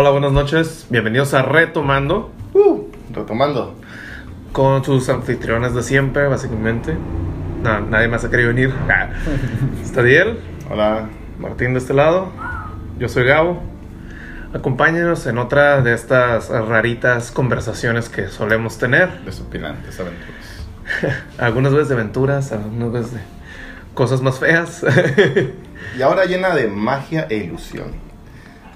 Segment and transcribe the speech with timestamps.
[0.00, 0.86] Hola, buenas noches.
[0.90, 3.74] Bienvenidos a Retomando Uh, retomando.
[4.52, 6.94] con sus anfitriones de siempre, básicamente.
[7.64, 8.72] No, nadie más ha querido venir.
[8.88, 9.08] Ah.
[9.82, 10.38] Está Diel,
[10.70, 11.08] Hola.
[11.40, 12.30] Martín de este lado.
[13.00, 13.60] Yo soy Gabo.
[14.54, 19.24] Acompáñenos en otra de estas raritas conversaciones que solemos tener.
[19.24, 21.16] Desopilantes aventuras.
[21.38, 23.20] Algunas veces de aventuras, algunas veces de
[23.94, 24.86] cosas más feas.
[25.98, 28.07] Y ahora llena de magia e ilusión.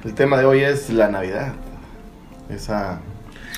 [0.05, 1.53] El tema de hoy es la Navidad.
[2.51, 3.01] Esa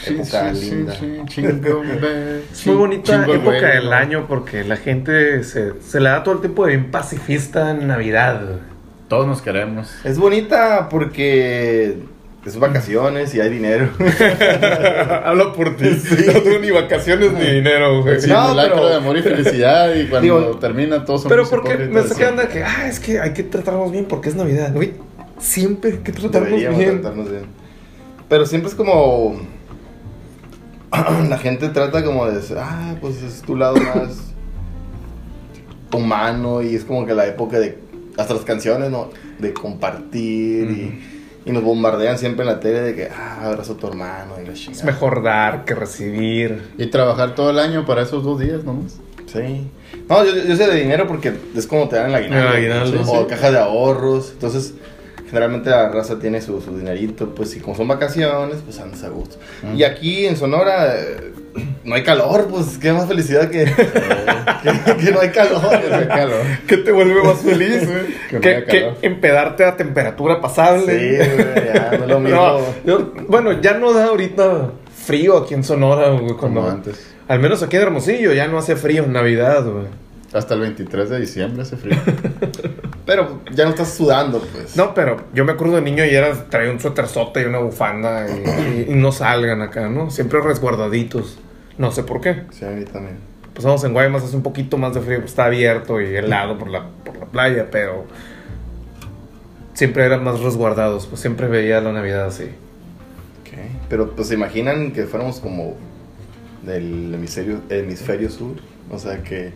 [0.07, 0.95] época linda.
[2.53, 6.41] Es muy bonita época del año porque la gente se, se le da todo el
[6.41, 8.43] tiempo de bien pacifista en Navidad.
[9.09, 9.95] Todos nos queremos.
[10.05, 11.97] Es bonita porque
[12.45, 13.89] es vacaciones y hay dinero.
[15.25, 15.99] Habla por ti.
[16.35, 18.17] No tengo ni vacaciones ni dinero, güey.
[18.17, 21.77] No, Simulacro pero- de amor y felicidad y cuando Digo, termina todos son Pero porque
[21.79, 24.93] me saqué onda que, ah, es que hay que tratarnos bien porque es Navidad, güey.
[25.45, 27.01] Siempre hay que tratarnos Deberíamos bien.
[27.03, 27.45] tratarnos bien.
[28.29, 29.37] Pero siempre es como.
[31.29, 32.41] La gente trata como de.
[32.59, 34.33] Ah, pues es tu lado más.
[35.93, 36.63] humano.
[36.63, 37.79] Y es como que la época de.
[38.17, 39.11] Hasta las canciones, ¿no?
[39.39, 40.71] De compartir.
[40.71, 41.01] y,
[41.47, 43.09] y nos bombardean siempre en la tele de que.
[43.09, 44.35] Ah, abrazo a tu hermano.
[44.43, 44.79] Y la chingada.
[44.79, 46.63] Es mejor dar que recibir.
[46.79, 48.99] Y trabajar todo el año para esos dos días nomás.
[49.27, 49.69] Sí.
[50.09, 52.09] No, yo, yo sé de dinero porque es como te dan.
[52.11, 53.27] El aguinaldo, Sí, O sí.
[53.29, 54.31] caja de ahorros.
[54.33, 54.75] Entonces,
[55.35, 57.35] generalmente la raza tiene su, su dinerito.
[57.35, 59.37] Pues, y como son vacaciones, pues andas a gusto.
[59.63, 59.77] Mm.
[59.77, 61.33] Y aquí en Sonora eh,
[61.83, 63.65] no hay calor, pues qué más felicidad que,
[64.63, 65.61] que, que no hay calor.
[65.71, 66.41] Qué calor.
[66.69, 67.89] ¿Qué te vuelve más feliz?
[68.31, 71.17] Que no que, que empedarte a temperatura Sí, pasable.
[71.17, 72.37] güey, ya no es lo mismo.
[72.41, 74.71] No, yo- bueno, ya no da ahorita
[75.05, 76.35] frío aquí en Sonora, güey.
[76.35, 77.11] Cuando, Como antes.
[77.27, 79.87] Al menos aquí en Hermosillo ya no hace frío en Navidad, güey.
[80.33, 81.97] Hasta el 23 de diciembre hace frío.
[83.07, 84.77] Pero ya no estás sudando, pues.
[84.77, 88.27] No, pero yo me acuerdo de niño y era traía un suéterzote y una bufanda
[88.31, 90.11] y, y- y no salgan acá, ¿no?
[90.11, 91.39] Siempre resguardaditos.
[91.77, 92.45] No sé por qué.
[92.51, 93.19] Sí, a mí también.
[93.53, 96.57] Pues vamos en Guaymas, hace un poquito más de frío, pues está abierto y helado
[96.59, 98.05] por la, por la playa, pero
[99.75, 102.45] siempre eran más resguardados, pues siempre veía la Navidad así.
[102.45, 103.59] Ok.
[103.89, 105.77] Pero pues se imaginan que fuéramos como
[106.63, 108.57] del hemisferio, hemisferio sur.
[108.91, 109.53] O sea que.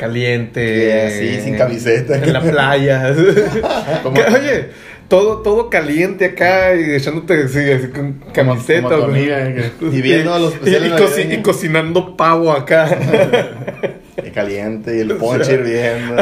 [0.00, 0.64] Caliente.
[0.64, 2.16] Que así, sin camiseta.
[2.16, 3.14] En la playa.
[4.02, 4.68] Como- Oye,
[5.08, 8.88] todo, todo caliente acá y echándote así, así con camiseta.
[8.88, 11.18] como amiga, que- Y viendo los y, y navideños.
[11.32, 12.88] y cocinando pavo acá.
[14.26, 16.14] Y caliente y el ponche hirviendo.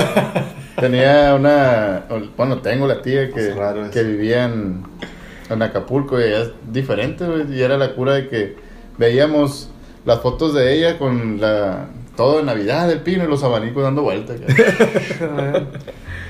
[0.81, 2.05] Tenía una.
[2.37, 4.85] Bueno, tengo la tía que, raro que vivía en,
[5.51, 7.25] en Acapulco y ella es diferente.
[7.51, 8.55] Y era la cura de que
[8.99, 9.71] veíamos
[10.05, 11.87] las fotos de ella con la.
[12.19, 14.37] Todo de Navidad, el pino y los abanicos dando vueltas.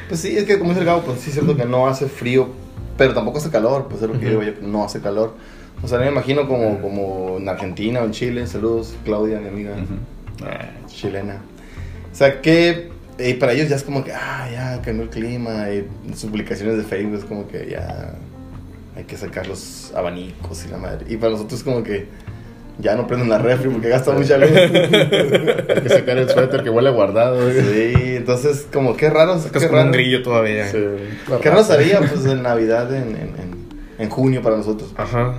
[0.09, 2.07] Pues sí, es que como dice el Gabo, pues sí es cierto que no hace
[2.09, 2.49] frío,
[2.97, 4.41] pero tampoco hace calor, pues es lo que Ujú.
[4.41, 5.35] digo yo, no hace calor.
[5.83, 9.73] O sea, me imagino como, como en Argentina o en Chile, saludos, Claudia, mi amiga
[10.43, 11.43] Ah, chilena.
[12.11, 12.89] O sea, que
[13.19, 16.79] eh, para ellos ya es como que, ah, ya cambió el clima, y sus publicaciones
[16.79, 18.15] de Facebook es como que ya
[18.97, 21.05] hay que sacar los abanicos y la madre.
[21.09, 22.09] Y para nosotros es como que
[22.79, 24.51] ya no prenden la refri porque gasta mucha luz.
[24.53, 24.71] Hay
[25.83, 27.43] que sacar el suéter que huele guardado.
[27.43, 27.61] güey.
[27.61, 29.99] sí, entonces como qué raro, Sacas qué como un raro.
[29.99, 30.69] grillo todavía.
[30.69, 30.79] Sí.
[31.43, 33.67] ¿Qué raro sería pues en Navidad en, en, en,
[33.99, 34.93] en junio para nosotros?
[34.97, 35.35] Ajá.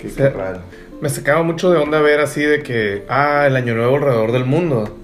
[0.00, 0.14] Qué, Sí.
[0.16, 0.60] qué raro.
[1.00, 4.44] Me sacaba mucho de onda ver así de que, ah, el año nuevo alrededor del
[4.44, 4.98] mundo.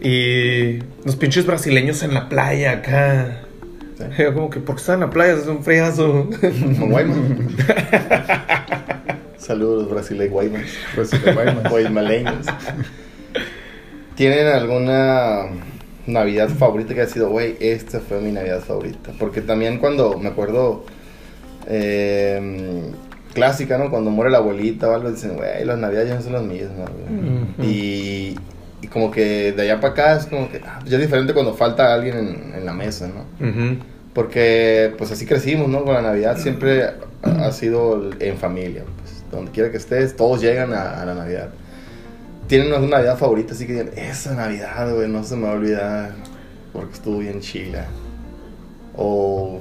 [0.00, 3.42] Y los pinches brasileños en la playa acá.
[3.98, 4.04] Sí.
[4.22, 5.34] Yo como que, ¿por qué están en la playa?
[5.34, 6.30] Es un friazo.
[6.78, 6.96] Como.
[9.38, 10.66] Saludos brasileños Guaymas.
[11.70, 12.46] Guaymaleños.
[14.14, 15.44] ¿Tienen alguna
[16.06, 19.12] Navidad favorita que ha sido, güey, esta fue mi Navidad favorita?
[19.18, 20.84] Porque también cuando, me acuerdo,
[21.68, 22.90] eh,
[23.32, 23.90] clásica, ¿no?
[23.90, 26.90] Cuando muere la abuelita o algo, dicen, güey, las Navidades ya no son las mismas,
[27.62, 28.34] y,
[28.82, 31.54] y como que de allá para acá es como que, ah, ya es diferente cuando
[31.54, 33.24] falta alguien en, en la mesa, ¿no?
[34.14, 35.84] Porque pues así crecimos, ¿no?
[35.84, 38.82] Con la Navidad siempre ha, ha sido en familia.
[39.00, 41.50] Pues, donde quiera que estés, todos llegan a, a la Navidad.
[42.46, 45.54] Tienen una Navidad favorita, así que digan, esa Navidad, güey, no se me va a
[45.54, 46.12] olvidar
[46.72, 47.86] porque estuvo bien chila.
[48.96, 49.60] O,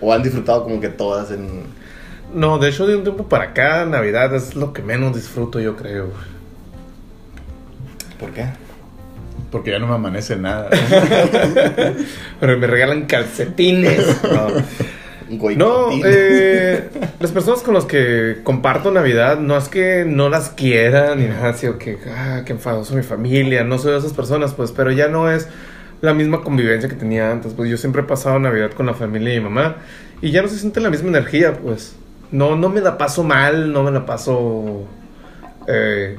[0.00, 1.64] o han disfrutado como que todas en...
[2.34, 5.76] No, de hecho, de un tiempo para acá, Navidad es lo que menos disfruto, yo
[5.76, 6.10] creo.
[8.18, 8.46] ¿Por qué?
[9.50, 10.68] Porque ya no me amanece nada.
[12.40, 14.20] Pero me regalan calcetines.
[14.22, 14.48] No.
[15.56, 16.88] No, eh,
[17.20, 21.52] las personas con las que comparto Navidad no es que no las quiera ni nada,
[21.54, 25.08] sino que, ah, qué enfadoso mi familia, no soy de esas personas, pues, pero ya
[25.08, 25.48] no es
[26.00, 29.30] la misma convivencia que tenía antes, pues yo siempre he pasado Navidad con la familia
[29.30, 29.76] de mi mamá
[30.22, 31.94] y ya no se siente la misma energía, pues,
[32.30, 34.86] no, no me la paso mal, no me la paso
[35.66, 36.16] eh,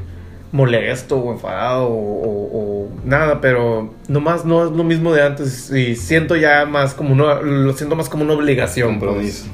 [0.51, 2.49] molesto o enfadado o, o-
[2.85, 7.13] o nada, pero nomás no es lo mismo de antes y siento ya más como
[7.13, 9.45] una, lo siento más como una obligación, compromiso.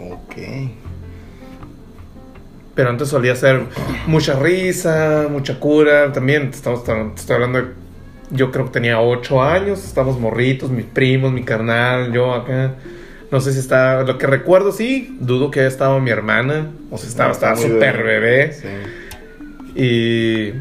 [0.00, 0.36] Ok.
[2.74, 3.62] Pero antes solía ser
[4.06, 6.12] mucha risa, mucha cura.
[6.12, 7.66] También estamos, te estoy hablando de,
[8.30, 12.74] yo creo que tenía 8 años, estábamos morritos, mis primos, mi carnal, yo acá.
[13.30, 16.98] No sé si estaba, lo que recuerdo sí, dudo que haya estado mi hermana, o
[16.98, 18.52] si estaba, estaba súper bebé.
[18.52, 18.68] Sí.
[19.76, 20.52] Y,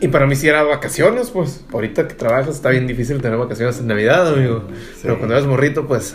[0.00, 1.64] y para mí sí era vacaciones, pues.
[1.72, 4.64] Ahorita que trabajas está bien difícil tener vacaciones en Navidad, amigo.
[4.68, 5.00] Sí.
[5.02, 6.14] Pero cuando eres morrito, pues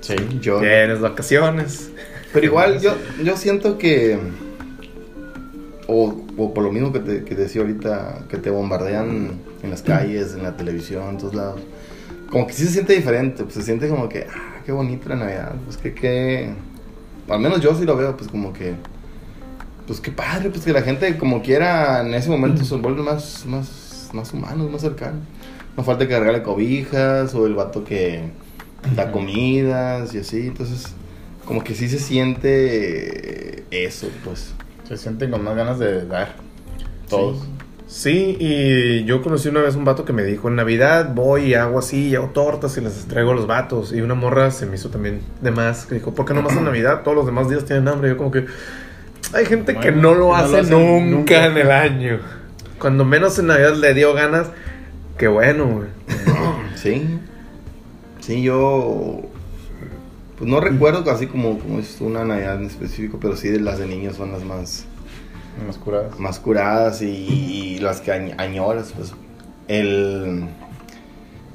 [0.00, 0.14] Sí.
[0.40, 0.60] Yo.
[0.60, 1.90] tienes vacaciones.
[2.32, 4.18] Pero igual yo, yo siento que.
[5.88, 9.82] O, o por lo mismo que te, que decía ahorita, que te bombardean en las
[9.82, 11.60] calles, en la televisión, en todos lados.
[12.30, 15.16] Como que sí se siente diferente, pues se siente como que, ah, qué bonita la
[15.16, 15.54] Navidad.
[15.64, 16.50] Pues que, que.
[17.28, 18.74] Al menos yo sí lo veo, pues como que.
[19.86, 23.46] Pues qué padre, pues que la gente como quiera en ese momento se vuelve más,
[23.46, 25.22] más, más humanos, más cercanos.
[25.76, 28.30] No falta que regale cobijas o el vato que
[28.94, 30.48] da comidas y así.
[30.48, 30.94] Entonces,
[31.44, 34.54] como que sí se siente eso, pues.
[34.88, 36.36] Se sienten con más ganas de dar.
[37.08, 37.46] Todos.
[37.86, 41.54] Sí, y yo conocí una vez un vato que me dijo, en Navidad voy y
[41.54, 43.92] hago así, y hago tortas y les traigo a los vatos.
[43.92, 46.56] Y una morra se me hizo también de más, que dijo, ¿por qué no más
[46.56, 47.02] en Navidad?
[47.04, 48.10] Todos los demás días tienen hambre.
[48.10, 48.46] Yo como que,
[49.34, 51.46] hay gente que no lo no lo hace nunca, nunca.
[51.46, 52.20] en el año.
[52.78, 54.48] Cuando menos en Navidad le dio ganas,
[55.18, 55.88] qué bueno, güey.
[56.76, 57.18] Sí.
[58.20, 59.22] Sí, yo.
[60.38, 63.78] Pues no recuerdo así como, como es una Navidad en específico, pero sí de las
[63.78, 64.84] de niños son las más,
[65.66, 66.18] Más curadas.
[66.20, 69.14] más curadas y, y las que añ- añoras, pues.
[69.68, 70.44] El,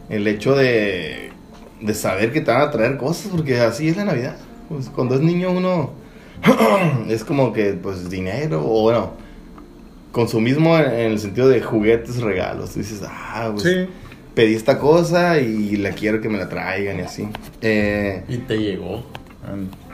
[0.10, 1.32] el hecho de,
[1.80, 4.36] de saber que te van a traer cosas, porque así es la Navidad.
[4.68, 5.92] Pues cuando es niño uno
[7.10, 9.12] es como que, pues, dinero, o bueno,
[10.12, 12.72] consumismo en, en el sentido de juguetes, regalos.
[12.72, 13.88] Tú dices, ah, pues, Sí.
[14.34, 17.28] pedí esta cosa y la quiero que me la traigan y así.
[17.62, 19.04] Eh, Y te llegó.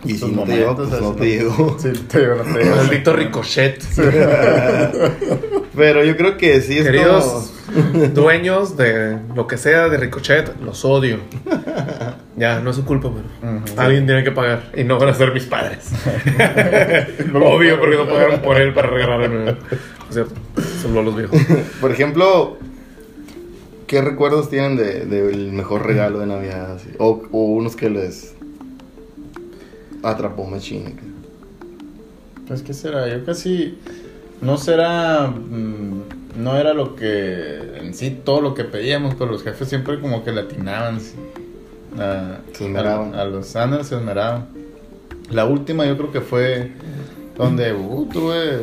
[0.03, 1.77] Y si no te llegó, pues no te llegó.
[1.79, 2.75] Sí, te llegó, no te llegó.
[2.75, 3.81] Maldito ricochet.
[5.75, 7.53] pero yo creo que sí es Queridos
[8.13, 11.19] dueños de lo que sea de ricochet, los odio.
[12.37, 13.09] Ya, no es su culpa,
[13.41, 15.89] pero alguien tiene que pagar y no van a ser mis padres.
[17.33, 19.49] Obvio, porque no pagaron por él para regalarme.
[19.51, 19.57] Es
[20.13, 20.35] cierto,
[20.81, 21.39] solo los viejos.
[21.81, 22.57] por ejemplo,
[23.87, 26.73] ¿qué recuerdos tienen de- del mejor regalo de Navidad?
[26.75, 26.89] así?
[26.99, 28.35] O, o unos que les
[30.03, 30.95] atrapó machine.
[32.47, 33.07] Pues, ¿qué será?
[33.09, 33.77] Yo casi.
[34.41, 35.27] No será.
[35.27, 36.01] mm,
[36.37, 37.79] no era lo que.
[37.81, 40.99] En sí, todo lo que pedíamos, pero los jefes siempre como que latinaban.
[41.01, 41.15] sí,
[41.99, 43.15] a, Se esmeraban.
[43.15, 44.47] A, a los Sanders se esmeraban.
[45.29, 46.71] La última, yo creo que fue.
[47.37, 48.61] Donde uh, tuve.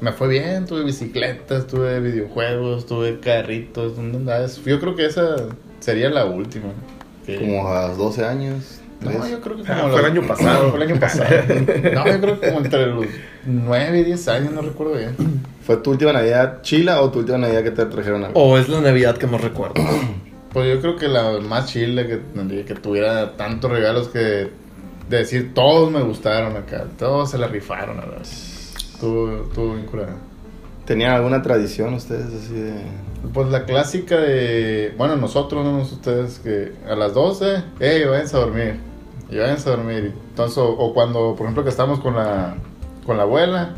[0.00, 3.92] Me fue bien, tuve bicicletas, tuve videojuegos, tuve carritos.
[4.64, 5.36] Yo creo que esa
[5.80, 6.70] sería la última.
[7.24, 8.80] que- Como a los 12 años.
[9.00, 10.70] no, yo creo que Ah, como fue el año pasado.
[10.70, 11.28] Fue el año pasado.
[11.94, 13.06] No, yo creo que como entre los
[13.46, 15.14] 9 y 10 años, no recuerdo bien.
[15.64, 18.68] ¿Fue tu última Navidad chila o tu última Navidad que te trajeron a O es
[18.68, 19.74] la Navidad que más recuerdo.
[20.52, 24.50] Pues yo creo que la más chile que, que tuviera tantos regalos que
[25.08, 28.22] de decir todos me gustaron acá, todos se la rifaron, la verdad.
[28.22, 30.16] Estuvo, estuvo bien curada.
[30.84, 32.74] ¿Tenían alguna tradición ustedes así de.?
[33.32, 38.40] Pues la clásica de, bueno, nosotros, no ustedes, que a las 12, hey, váyanse a
[38.40, 38.80] dormir.
[39.30, 40.12] Y váyanse a dormir.
[40.30, 42.56] Entonces, o, o cuando, por ejemplo, que estamos con la,
[43.06, 43.74] con la abuela,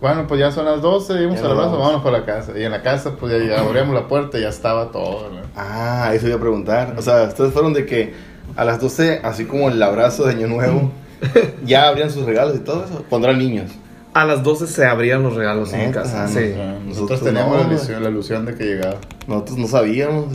[0.00, 1.78] bueno, pues ya son las 12, dimos nos abrazo, vamos.
[1.78, 2.52] vámonos para la casa.
[2.58, 5.30] Y en la casa, pues ya, ya abríamos la puerta y ya estaba todo.
[5.30, 5.40] ¿no?
[5.56, 6.94] Ah, eso iba a preguntar.
[6.98, 8.14] O sea, ustedes fueron de que
[8.56, 10.90] a las 12, así como el abrazo de Año Nuevo,
[11.64, 13.04] ya abrían sus regalos y todo eso.
[13.24, 13.70] Eran niños.
[14.12, 16.24] A las 12 se abrían los regalos en casa.
[16.24, 16.38] ah, Sí.
[16.38, 18.96] O sea, nosotros, Nosotros teníamos no, la, ilusión, la ilusión de que llegaba.
[19.28, 20.26] Nosotros no sabíamos.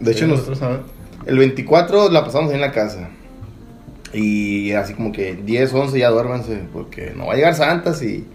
[0.00, 0.80] De hecho, Sí, nos- nosotros
[1.26, 3.08] el 24 la pasamos ahí en la casa.
[4.12, 8.28] Y así como que 10, 11 ya duérmanse, porque no va a llegar Santa si,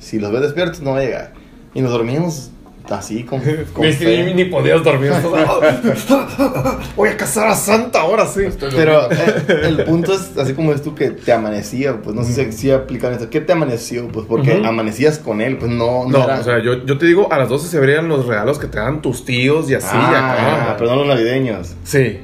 [0.00, 1.32] si los ves despiertos, no va a llegar.
[1.74, 2.50] Y nos dormimos
[2.90, 3.40] así con,
[3.72, 4.24] con Ni, fe.
[4.24, 5.12] ni- ni podías dormir.
[6.96, 8.42] Voy a casar a Santa ahora sí.
[8.58, 12.50] Pero eh, el punto es así como es tú que te amanecía, pues no sé
[12.50, 13.30] si, si aplican esto.
[13.30, 14.08] ¿Qué te amaneció?
[14.08, 17.28] Pues porque amanecías con él, pues no, No, era- o sea, yo, yo te digo,
[17.32, 19.86] a las 12 se abrían los regalos que te dan tus tíos y así.
[19.92, 20.76] ah, acá.
[20.78, 21.74] pero no los navideños.
[21.84, 22.18] Sí.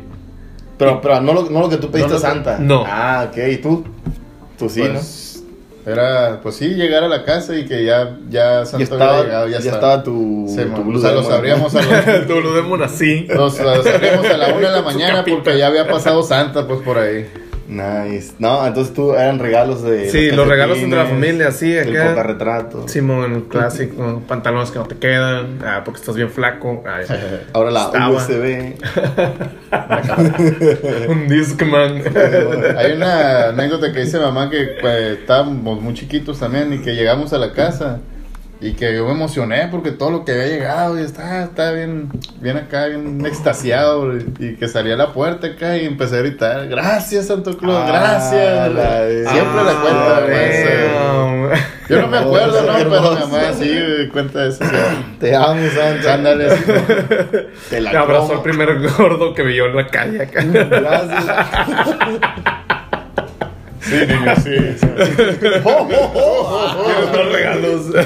[0.79, 2.59] Pero, pero no, lo, no lo que tú pediste No a Santa.
[2.59, 2.85] no.
[2.87, 3.39] Ah, ok.
[3.53, 3.85] ¿Y tú?
[4.59, 5.26] Tú sí, Pues,
[5.87, 8.67] Era, pues sí, llegar a la casa y que ya, ya.
[8.67, 11.31] Santo Ya estaba, había llegado, ya ya, estaba tu, Sí, tu Blue o sea, los
[11.31, 13.27] abríamos a lo demos así.
[13.29, 16.81] Los, los abrimos a la una de la mañana porque ya había pasado Santa, pues
[16.81, 17.29] por ahí.
[17.69, 18.35] Nice.
[18.39, 20.09] No, entonces tú eran regalos de.
[20.11, 22.07] Sí, los regalos entre la familia, sí, El acá.
[22.07, 22.89] portarretrato.
[22.89, 26.85] Simón, clásico, pantalones que no te quedan, ah, porque estás bien flaco.
[26.87, 27.05] Ay,
[27.53, 28.11] Ahora la Estaba.
[28.11, 28.75] USB.
[31.09, 32.03] un Discman.
[32.77, 37.33] Hay una anécdota que dice mamá que pues, estábamos muy chiquitos también y que llegamos
[37.33, 38.01] a la casa
[38.61, 42.09] y que yo me emocioné porque todo lo que había llegado y estaba, estaba bien,
[42.41, 46.21] bien acá, bien extasiado y, y que salí a la puerta acá y empecé a
[46.21, 48.73] gritar, gracias Santo Claus, Ah, gracias.
[48.73, 51.27] la- Siempre la cuenta, Ah, mamá, ese- damn.
[51.89, 52.73] Yo no me acuerdo, ¿no?
[52.79, 54.65] Pero mi mamá sí cuenta eso.
[54.65, 54.71] sí.
[55.21, 56.15] Te amo, Santa.
[56.15, 56.63] Ándale, sí.
[57.71, 60.43] Te la Me abrazó el primer gordo que vio en la calle acá.
[60.45, 61.27] Gracias.
[63.89, 64.57] Sí, niño, sí.
[64.81, 64.87] sí.
[65.65, 66.85] Oh, oh, oh.
[66.85, 67.83] Tienes más regalos.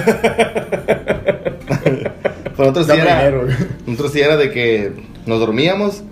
[2.56, 3.46] Pero nosotros sí era, dinero.
[3.86, 4.92] nosotros sí era de que
[5.24, 6.02] nos dormíamos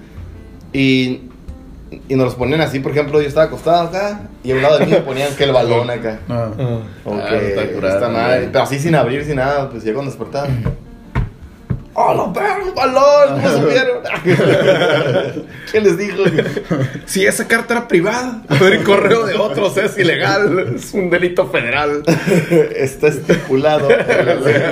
[0.73, 1.23] y,
[2.09, 2.81] y nos los ponían así.
[2.81, 5.45] Por ejemplo, yo estaba acostado acá y a un lado de mí me ponían que
[5.45, 6.21] el balón acá.
[6.29, 6.49] Ah.
[7.05, 8.47] Ah, que está curado, güey.
[8.47, 10.49] pero así sin abrir, sin nada, pues ya cuando despertaba.
[12.01, 13.43] ¡Oh, lo perro, un balón!
[13.43, 13.98] ¿Cómo supieron?
[15.73, 16.23] ¿Qué les dijo?
[17.07, 20.75] Si esa carta era privada, abrir correo de otros es ilegal.
[20.77, 22.03] Es un delito federal.
[22.75, 23.89] Está estipulado.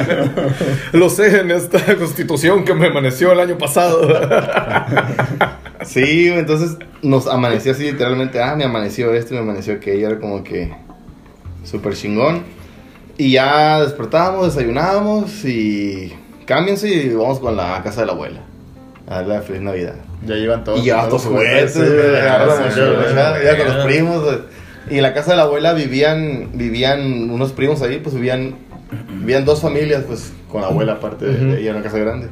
[0.92, 4.08] Lo sé en esta constitución que me amaneció el año pasado.
[5.84, 8.42] Sí, entonces nos amaneció así literalmente.
[8.42, 10.08] Ah, me amaneció esto, me amaneció aquello.
[10.08, 10.74] Era como que
[11.64, 12.42] súper chingón.
[13.18, 16.12] Y ya despertábamos, desayunábamos y
[16.44, 18.40] cámbiense y vamos con la casa de la abuela.
[19.08, 19.94] A darle la feliz Navidad.
[20.26, 20.84] Ya llevan todos.
[20.84, 22.12] y estos los juguetes, güey,
[23.44, 24.24] ya, con los primos.
[24.24, 24.38] güey.
[24.90, 28.54] Y en la casa de la abuela vivían, vivían unos primos ahí, pues vivían,
[29.20, 32.28] vivían dos familias, pues, con la abuela aparte de, de ella en una casa grande.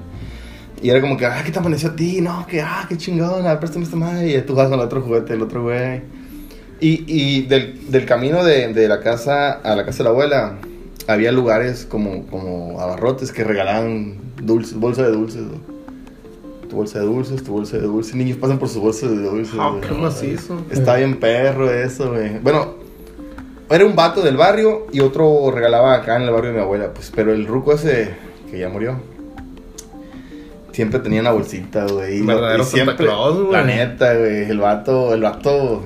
[0.83, 2.21] Y era como que, ah, ¿qué te amaneció a ti?
[2.21, 4.31] No, que, ah, qué chingón, ah, préstame esta madre.
[4.31, 6.03] Y tú vas con el otro juguete, el otro güey.
[6.81, 10.59] Y, y del, del camino de, de la casa a la casa de la abuela,
[11.07, 15.61] había lugares como, como abarrotes que regalaban dulces, bolsa de dulces, güey.
[16.75, 18.17] Tu bolsa de dulces, tu bolsa de dulces.
[18.17, 19.55] Niños pasan por sus bolsas de dulces.
[19.57, 19.81] Ah, güey.
[19.81, 20.61] qué macizo.
[20.73, 22.41] Está bien perro eso, güey.
[22.41, 22.75] Bueno,
[23.71, 26.93] era un vato del barrio y otro regalaba acá en el barrio de mi abuela,
[26.93, 28.17] pues, pero el ruco ese
[28.51, 28.97] que ya murió.
[30.73, 32.21] Siempre tenía una bolsita, güey.
[32.23, 33.53] Verdadero y Santa siempre, Claus, güey.
[33.53, 34.51] La neta, güey.
[34.51, 35.85] El vato, el vato.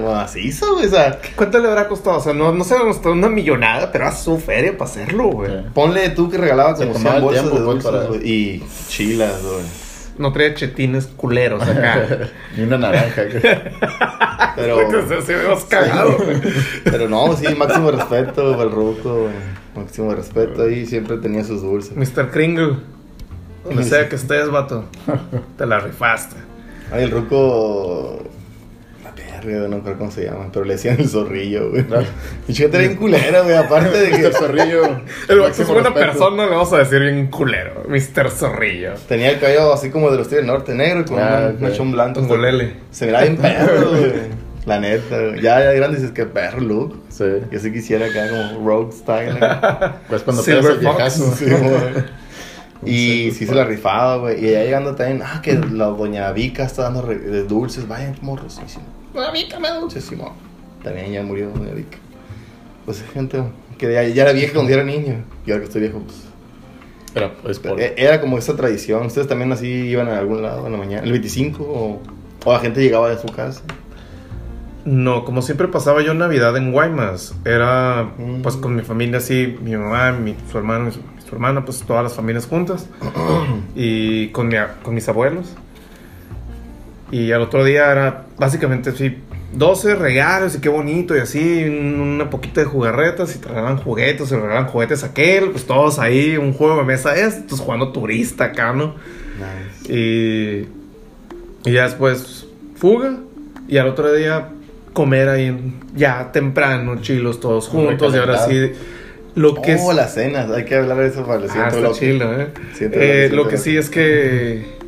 [0.00, 0.86] Macizo, güey.
[0.86, 2.18] O sea, ¿Cuánto le habrá costado?
[2.18, 5.28] O sea, no, no se le costó una millonada, pero a su feria para hacerlo,
[5.28, 5.64] güey.
[5.74, 8.64] Ponle tú que regalaba como tomaba 100 el bolsas de pues, dulces, para- güey, Y
[8.88, 9.81] chilas, güey.
[10.18, 12.30] No traía chetines culeros acá.
[12.56, 13.22] Y una naranja.
[14.56, 16.16] Pero, Entonces se ve cagado,
[16.84, 19.28] pero no, sí, máximo respeto para el ruco.
[19.74, 20.84] Máximo respeto ahí.
[20.84, 21.96] Siempre tenía sus dulces.
[21.96, 22.30] Mr.
[22.30, 22.76] Kringle.
[23.64, 24.84] Donde sea que estés, vato.
[25.56, 26.36] Te la rifaste.
[26.90, 28.22] Ay, el ruco.
[29.42, 31.84] Güey, no creo cómo se llama, pero le decían el zorrillo, güey.
[32.58, 34.82] Era bien culera, güey, aparte de que El zorrillo.
[35.28, 35.94] El es buena respeto.
[35.94, 37.82] persona, le vamos a decir bien culero.
[37.88, 38.30] Mr.
[38.30, 38.92] Zorrillo.
[39.08, 41.92] tenía el cabello así como de los tíos del norte, negro con Ah, un mechón
[41.92, 42.20] blanco.
[42.20, 42.74] Tongolele.
[42.90, 44.12] Se miraba bien perro, güey.
[44.66, 45.40] La neta, güey.
[45.42, 47.02] Ya, ya grande dices que perro look.
[47.08, 47.24] Sí.
[47.50, 49.38] Yo sí quisiera acá como rogue style.
[50.08, 50.96] Pues cuando Silver pegas el Fox.
[50.96, 51.36] viejazo.
[51.36, 52.22] Sí, güey.
[52.84, 54.44] Y sí se la rifaba, güey.
[54.44, 57.02] Y ya llegando también, ah, que la doña Vica está dando
[57.48, 57.86] dulces.
[57.88, 58.54] Vayan, morros.
[58.54, 58.78] sí, sí.
[59.14, 60.34] Doña Vica me sí, mo.
[60.82, 61.98] También ya murió doña Vica.
[62.84, 63.42] Pues gente
[63.78, 65.22] que ya, ya era vieja cuando era niño.
[65.46, 66.24] Y ahora que estoy viejo, pues.
[67.14, 67.80] Pero es por...
[67.80, 69.06] e- Era como esa tradición.
[69.06, 71.02] ¿Ustedes también así iban a algún lado en la mañana?
[71.04, 71.62] ¿El 25?
[71.62, 72.00] ¿O,
[72.44, 73.62] o la gente llegaba de su casa?
[74.84, 77.34] No, como siempre pasaba yo Navidad en Guaymas.
[77.44, 78.42] Era Mm.
[78.42, 82.02] pues con mi familia así, mi mamá, mi, su hermano, su, su hermana, pues todas
[82.02, 82.88] las familias juntas.
[83.76, 85.46] y con, mi, con mis abuelos.
[87.12, 89.18] Y al otro día era básicamente así,
[89.52, 93.76] 12 regalos y qué bonito y así, un- una poquita de jugarretas y te regalan
[93.76, 97.60] juguetes, se regalan juguetes a aquel, pues todos ahí, un juego de mesa es, pues
[97.60, 98.94] jugando turista acá, ¿no?
[99.38, 99.92] Nice.
[99.92, 100.68] Y,
[101.68, 103.18] y ya después fuga.
[103.68, 104.48] Y al otro día
[104.94, 108.14] comer ahí ya temprano, chilos todos juntos.
[108.14, 108.72] Y ahora sí,
[109.34, 109.96] lo que oh, es...
[109.96, 110.50] las cenas.
[110.50, 112.48] Hay que hablar de eso para el Ah, está chilo, ¿eh?
[112.80, 114.80] Eh, lo que sí es que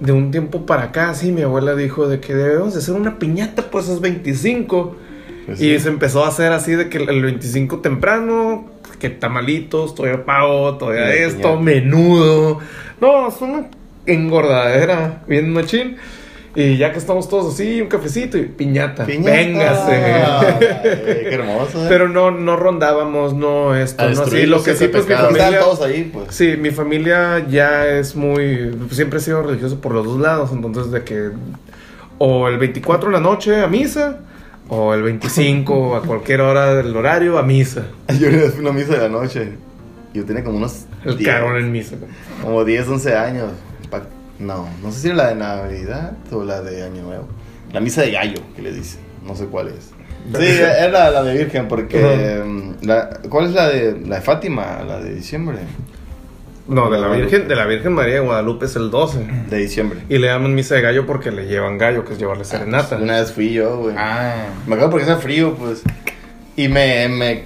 [0.00, 3.18] de un tiempo para acá, sí, mi abuela dijo de que debemos de hacer una
[3.18, 4.96] piñata, pues es 25.
[5.46, 5.78] Pues Y sí.
[5.78, 8.66] se empezó a hacer así de que el 25 temprano,
[8.98, 11.60] que tamalitos, todavía pavo, todavía esto, piñata.
[11.60, 12.58] menudo.
[13.00, 13.66] No, es una
[14.06, 15.96] engordadera, bien machín.
[16.54, 19.06] Y ya que estamos todos así, un cafecito y piñata.
[19.06, 19.30] Piñata.
[19.30, 19.92] Véngase.
[19.92, 21.84] Ay, qué hermoso.
[21.84, 21.86] ¿eh?
[21.88, 24.46] Pero no, no rondábamos, no esto, no así.
[24.46, 25.60] Lo que sí, pues mi familia.
[25.60, 26.34] todos ahí, pues.
[26.34, 28.76] Sí, mi familia ya es muy.
[28.90, 30.50] Siempre he sido religioso por los dos lados.
[30.52, 31.30] Entonces, de que.
[32.18, 34.18] O el 24 en la noche a misa.
[34.68, 37.86] O el 25 a cualquier hora del horario a misa.
[38.20, 39.52] Yo vez fui a una misa de la noche.
[40.14, 40.86] Yo tenía como unos.
[41.04, 41.94] El 10, cagón en misa.
[42.42, 43.52] Como 10, 11 años.
[44.40, 47.28] No, no sé si era la de Navidad o la de Año Nuevo.
[47.72, 49.00] La misa de gallo, que le dicen.
[49.24, 49.90] No sé cuál es.
[50.38, 52.42] Sí, era la de Virgen, porque.
[52.44, 54.82] mm, la- ¿Cuál es la de, la de Fátima?
[54.86, 55.58] La de diciembre.
[56.68, 59.26] No, de la Virgen, de la Virgen María de Guadalupe es el 12.
[59.50, 60.00] De diciembre.
[60.08, 62.96] Y le llaman misa de gallo porque le llevan gallo, que es llevarle serenata.
[62.96, 63.94] Una vez fui yo, güey.
[63.98, 64.46] Ah.
[64.66, 65.82] Me acuerdo porque hacía frío, pues.
[66.56, 67.44] Y me, me.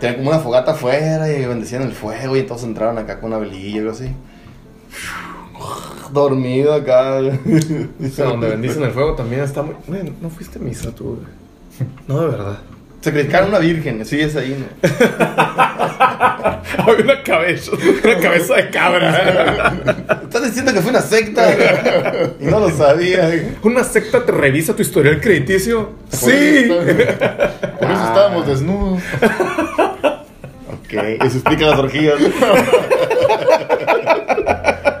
[0.00, 3.38] Tenía como una fogata afuera y bendecían el fuego y todos entraron acá con una
[3.38, 4.10] velilla y algo así.
[6.12, 7.20] Dormido acá.
[7.20, 9.74] O sea, donde bendicen el fuego también está muy.
[9.86, 11.88] Güey, no fuiste a misa tú, güey.
[12.06, 12.58] No, de verdad.
[13.00, 14.88] Sacrificaron una virgen, sí, es ahí, ¿no?
[16.84, 19.72] Había una cabeza, una cabeza de cabra.
[20.24, 21.54] Estás diciendo que fue una secta
[22.40, 23.56] y no lo sabía.
[23.62, 25.90] ¿Una secta te revisa tu historial crediticio?
[26.10, 26.66] Sí.
[26.68, 29.00] Por eso estábamos desnudos.
[30.68, 32.16] Ok, eso explica las orgías.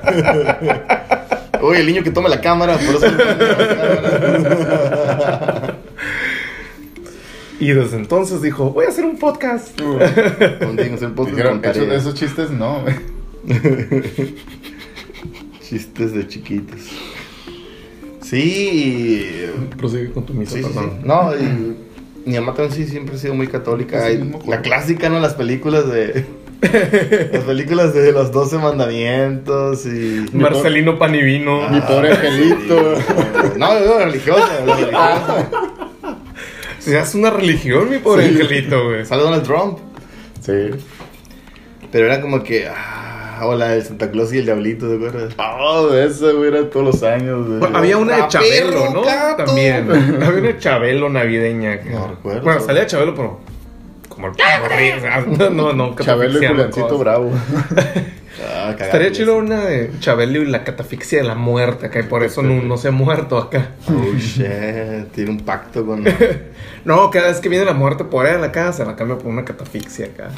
[1.62, 4.48] Oye, el niño que toma la cámara, por eso cámara.
[7.60, 9.78] Y desde entonces dijo, voy a hacer un podcast.
[9.80, 12.84] Hacer podcast Dijeron, con "Esos- chistes no.
[15.60, 16.80] Chistes de chiquitos.
[18.22, 19.26] Sí,
[19.76, 20.74] Prosigue con tu misa, sí, sí, sí.
[20.74, 21.00] perdón.
[21.04, 21.76] No, y
[22.26, 24.08] mi mamá también sí siempre ha sido muy católica.
[24.10, 25.18] Y la clásica, ¿no?
[25.20, 26.24] Las películas de.
[27.32, 30.26] las películas de los 12 mandamientos y.
[30.32, 31.68] Marcelino Panivino.
[31.70, 32.94] Mi pobre angelito.
[33.56, 34.60] No, no, religiosa.
[34.64, 35.48] religiosa.
[36.80, 38.40] Si es una religión, mi pobre Sí.
[38.40, 39.04] angelito, güey.
[39.04, 39.78] Sale Donald Trump.
[40.40, 40.70] Sí.
[41.92, 42.66] Pero era como que.
[42.68, 45.34] Ah, o la de Santa Claus y el Diablito, ¿te acuerdas?
[45.38, 47.58] Oh, esa, güey, era todos los años, güey.
[47.58, 49.02] Bueno, había una de Chabelo, ¿no?
[49.02, 49.44] gato.
[49.44, 49.90] También.
[50.22, 51.80] Había una de Chabelo navideña.
[51.80, 52.42] que- No recuerdo.
[52.42, 53.40] Bueno, salía Chabelo, pero.
[54.18, 55.94] Como el sea, No, no, no.
[55.94, 56.98] Chabelo y Juliancito.
[56.98, 57.30] Bravo.
[58.40, 58.76] Ah.
[58.78, 62.40] Estaría chido una de Chabelo y la catafixia de la muerte acá, y por eso
[62.40, 63.70] no, no se ha muerto acá.
[63.88, 66.04] Oh shit, tiene un pacto con.
[66.84, 69.26] No, cada vez que viene la muerte por ahí a la casa, la cambio por
[69.26, 70.28] una catafixia acá.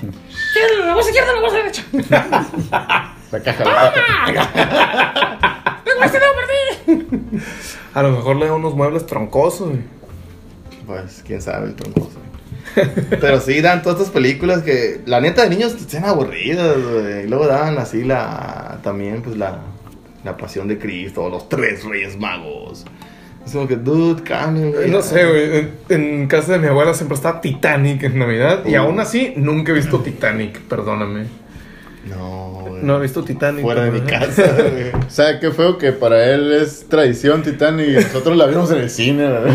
[0.83, 1.85] La voz izquierda, la voz derecha.
[3.31, 3.93] La caja, la
[4.33, 5.83] caja.
[5.85, 6.33] Tengo este dedo
[6.87, 7.45] perdido.
[7.93, 9.69] A lo mejor le da unos muebles troncosos.
[9.69, 9.83] güey.
[10.87, 12.19] Pues, quién sabe el troncoso.
[13.20, 17.24] Pero sí, dan todas estas películas que, la neta, de niños están aburridas, güey.
[17.24, 18.78] Y luego daban así la.
[18.83, 19.59] También, pues, la.
[20.22, 22.85] La pasión de Cristo, los tres reyes magos.
[23.46, 24.90] Es como que, dude, cambien, güey.
[24.90, 25.59] No sé, güey.
[25.59, 28.64] En, en casa de mi abuela siempre estaba Titanic en Navidad.
[28.66, 28.80] Y Uh.
[28.80, 31.24] aún así, nunca he visto Titanic, perdóname.
[32.06, 32.83] No, güey.
[32.83, 33.62] No he visto Titanic.
[33.62, 34.90] Fuera de mi casa, güey.
[35.06, 38.78] O sea, qué feo que para él es tradición Titanic y nosotros la vimos en
[38.78, 39.54] el cine, ¿verdad?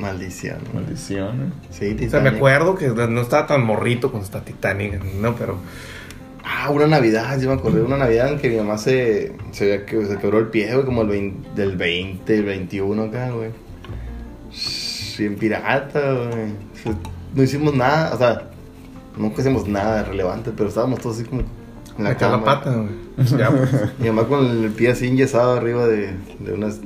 [0.00, 0.58] Maldición.
[0.74, 2.34] Maldición, Sí, O sea, me Titanic.
[2.34, 5.34] acuerdo que no estaba tan morrito cuando está Titanic, ¿no?
[5.36, 5.58] Pero.
[6.42, 9.64] Ah, una Navidad, yo me acordé de una Navidad en que mi mamá se, se,
[9.66, 13.30] veía que se quebró el pie, güey, como el 20 del 20, el 21 acá,
[13.30, 13.50] güey.
[14.50, 16.50] Shh, Bien pirata, güey.
[16.50, 16.94] O sea,
[17.34, 18.42] No hicimos nada, o sea,
[19.16, 22.44] nunca hicimos nada relevante, pero estábamos todos así como en la Metí la cama.
[22.44, 23.26] pata, güey.
[23.38, 23.70] Ya, pues.
[23.98, 26.80] Mi mamá con el pie así enyesado arriba de, de unas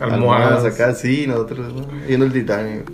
[0.00, 0.64] Almohadas.
[0.64, 1.86] acá, sí, nosotros ¿no?
[2.06, 2.84] viendo el Titanic.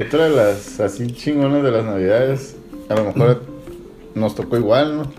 [0.00, 2.56] Otra de las así chingonas de las navidades,
[2.88, 3.42] a lo mejor
[4.14, 5.12] nos tocó igual, ¿no?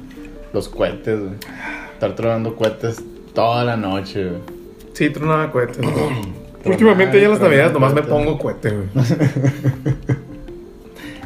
[0.53, 1.33] Los cohetes, güey.
[1.93, 4.41] Estar tronando cohetes toda la noche, güey.
[4.93, 5.79] Sí, tronaba cohetes.
[6.65, 8.87] Últimamente ya en las navidades nomás me pongo cohete, güey.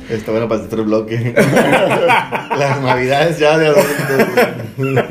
[0.09, 1.33] Está bueno para este bloque.
[1.35, 5.05] Las navidades ya de adultos.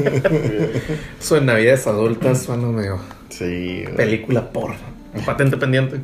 [1.20, 2.98] Eso en navidades adultas suena medio
[3.30, 4.74] Sí, película por
[5.24, 6.00] patente pendiente.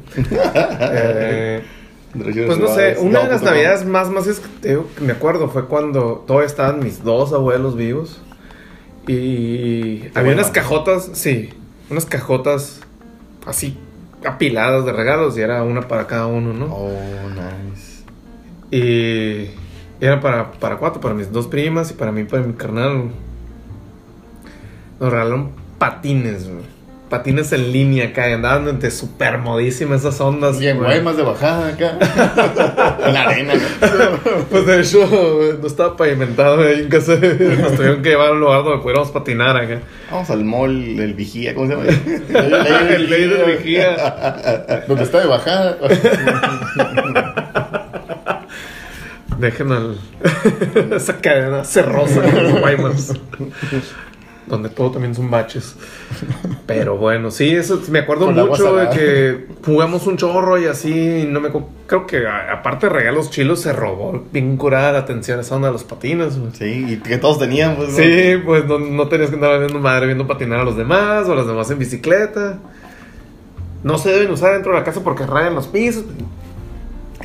[0.80, 1.62] Eh,
[2.14, 5.12] Derechos pues no sé, una de las pues, navidades más más es digo que me
[5.12, 8.22] acuerdo fue cuando todavía estaban mis dos abuelos vivos
[9.06, 10.32] y había bueno.
[10.32, 11.50] unas cajotas, sí,
[11.90, 12.80] unas cajotas
[13.46, 13.76] así
[14.24, 16.66] apiladas de regalos y era una para cada uno, ¿no?
[16.66, 16.90] Oh,
[17.30, 17.87] nice.
[18.70, 19.50] Y
[20.00, 23.10] era para, para cuatro, para mis dos primas y para mí, para mi carnal.
[25.00, 26.64] Nos regalaron patines, güey.
[27.08, 30.60] patines en línea acá, y andaban entre super modísimas esas ondas.
[30.60, 30.90] Y en güey.
[30.90, 31.98] Guaymas de bajada acá.
[33.08, 33.54] En la arena.
[34.50, 35.08] Pues de hecho,
[35.60, 37.14] no estaba pavimentado ahí en casa.
[37.60, 39.80] Nos tuvieron que llevar a un lugar donde pudiéramos patinar acá.
[40.10, 41.86] Vamos al mall, el vigía, ¿cómo se llama?
[42.90, 44.84] El ley de vigía.
[44.86, 45.78] Donde está de bajada.
[49.38, 49.98] Dejen al...
[50.92, 53.12] esa cadena cerrosa de los Guaymas.
[54.46, 55.76] Donde todo también son baches.
[56.66, 60.90] Pero bueno, sí, eso me acuerdo Con mucho de que jugamos un chorro y así.
[61.20, 61.50] y No me
[61.86, 65.68] creo que a- aparte de regalos chilos se robó bien curada la atención esa onda
[65.68, 66.38] de los patines.
[66.38, 66.50] güey.
[66.54, 67.90] Sí, y que todos tenían, pues.
[67.90, 67.96] ¿no?
[67.96, 71.32] Sí, pues no, no tenías que andar viendo madre viendo patinar a los demás o
[71.32, 72.58] a los demás en bicicleta.
[73.84, 76.04] No se deben usar dentro de la casa porque rayan los pisos.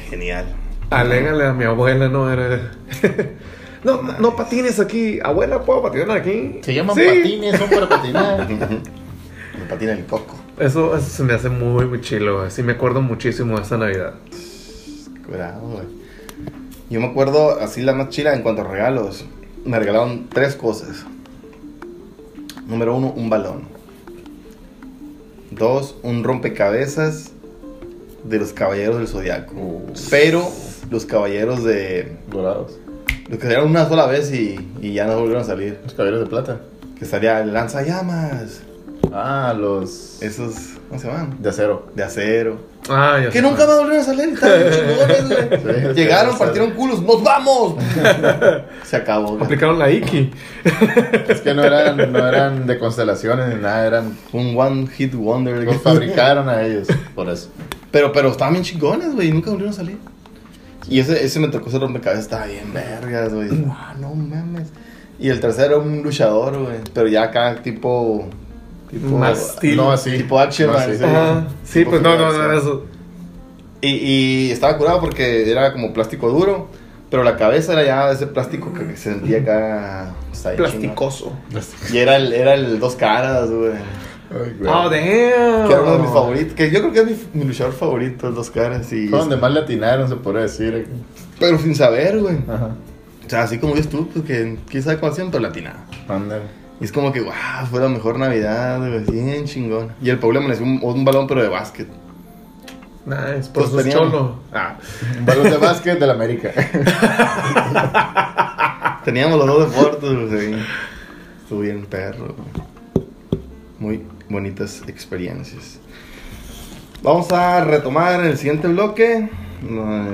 [0.10, 0.46] Genial.
[1.00, 2.72] Alégale a mi abuela, no era.
[3.84, 5.20] no, no patines aquí.
[5.24, 6.60] Abuela, ¿puedo patinar aquí?
[6.62, 7.02] Se llaman Sí.
[7.06, 8.48] patines, son para patinar.
[9.60, 10.36] Me patina el coco.
[10.60, 12.52] Eso, eso se me hace muy, muy chilo, güey.
[12.52, 14.14] Sí, me acuerdo muchísimo de esa Navidad.
[15.26, 15.86] Curado, güey.
[16.90, 19.26] Yo me acuerdo, así la más chila en cuanto a regalos.
[19.66, 21.06] Me regalaron tres cosas.
[22.68, 23.64] Número uno, un balón.
[25.52, 27.32] Dos, un rompecabezas
[28.24, 29.54] de los caballeros del zodiaco.
[29.56, 29.94] Uh.
[30.10, 30.50] Pero
[30.90, 32.12] los caballeros de.
[32.30, 32.74] Dorados.
[33.30, 35.80] Los que salieron una sola vez y, y ya no volvieron a salir.
[35.84, 36.60] Los caballeros de plata.
[36.98, 38.62] Que salía el lanzallamas.
[39.12, 40.22] Ah, los.
[40.22, 40.54] Esos,
[40.90, 41.38] ¿cómo se llaman?
[41.42, 41.88] De acero.
[41.96, 42.58] De acero.
[42.90, 44.30] Ah, ya Que nunca más volvieron a salir.
[44.40, 45.82] chingones, güey.
[45.88, 47.02] Sí, Llegaron, partieron culos.
[47.02, 47.76] ¡Nos vamos!
[48.84, 49.32] Se acabó.
[49.34, 49.44] güey.
[49.44, 50.32] Aplicaron la Iki.
[51.28, 54.18] Es que no eran, no eran de constelaciones ni nada, eran.
[54.32, 55.64] Un one hit wonder.
[55.64, 56.88] Los fabricaron a ellos.
[57.16, 57.50] Por eso.
[57.94, 59.28] Pero, pero estaban bien chingones, güey.
[59.28, 60.00] y Nunca volvieron a salir.
[60.90, 62.26] Y ese, ese me tocó ese rompecabezas.
[62.26, 63.50] Estaba bien vergas, güey.
[63.70, 64.70] Ah, no mames.
[65.20, 66.78] Y el tercero era un luchador, güey.
[66.92, 68.28] Pero ya acá, tipo.
[68.90, 69.08] Tipo.
[69.76, 70.18] No así.
[70.18, 70.98] Tipo action, No así.
[70.98, 71.04] sí.
[71.64, 72.84] Sí, Tipo pues no, no, no era eso.
[73.80, 76.70] Y, y estaba curado porque era como plástico duro.
[77.12, 80.14] Pero la cabeza era ya ese plástico que se sentía acá.
[80.44, 81.32] bien Plasticoso.
[81.92, 83.74] Y era el, era el dos caras, güey.
[84.34, 84.72] Ay, güey.
[84.72, 85.68] Oh, damn.
[85.68, 86.54] Que era uno de mis favoritos.
[86.54, 88.92] Que yo creo que es mi, mi luchador favorito, el dos caras.
[88.92, 90.88] Y Fue donde más le atinaron, se podría decir.
[91.40, 92.38] Pero sin saber, güey.
[92.48, 92.72] Ajá.
[93.26, 95.86] O sea, así como dices tú, pues que quién sabe cómo hacían, pero latina.
[96.08, 96.44] Ándale.
[96.82, 97.32] Y es como que, wow,
[97.70, 99.04] fue la mejor Navidad, güey.
[99.06, 99.92] Bien chingón.
[100.02, 101.88] Y el pueblo amaneció un, un balón, pero de básquet.
[103.06, 104.40] Nice, por Pues es cholo.
[104.54, 104.78] Ah.
[105.18, 106.52] Un balón de básquet de la América.
[109.04, 110.56] Teníamos los dos deportes, güey.
[111.42, 112.66] Estuvo bien perro, güey.
[113.80, 113.98] Muy
[114.34, 115.80] bonitas experiencias.
[117.02, 119.30] Vamos a retomar en el siguiente bloque.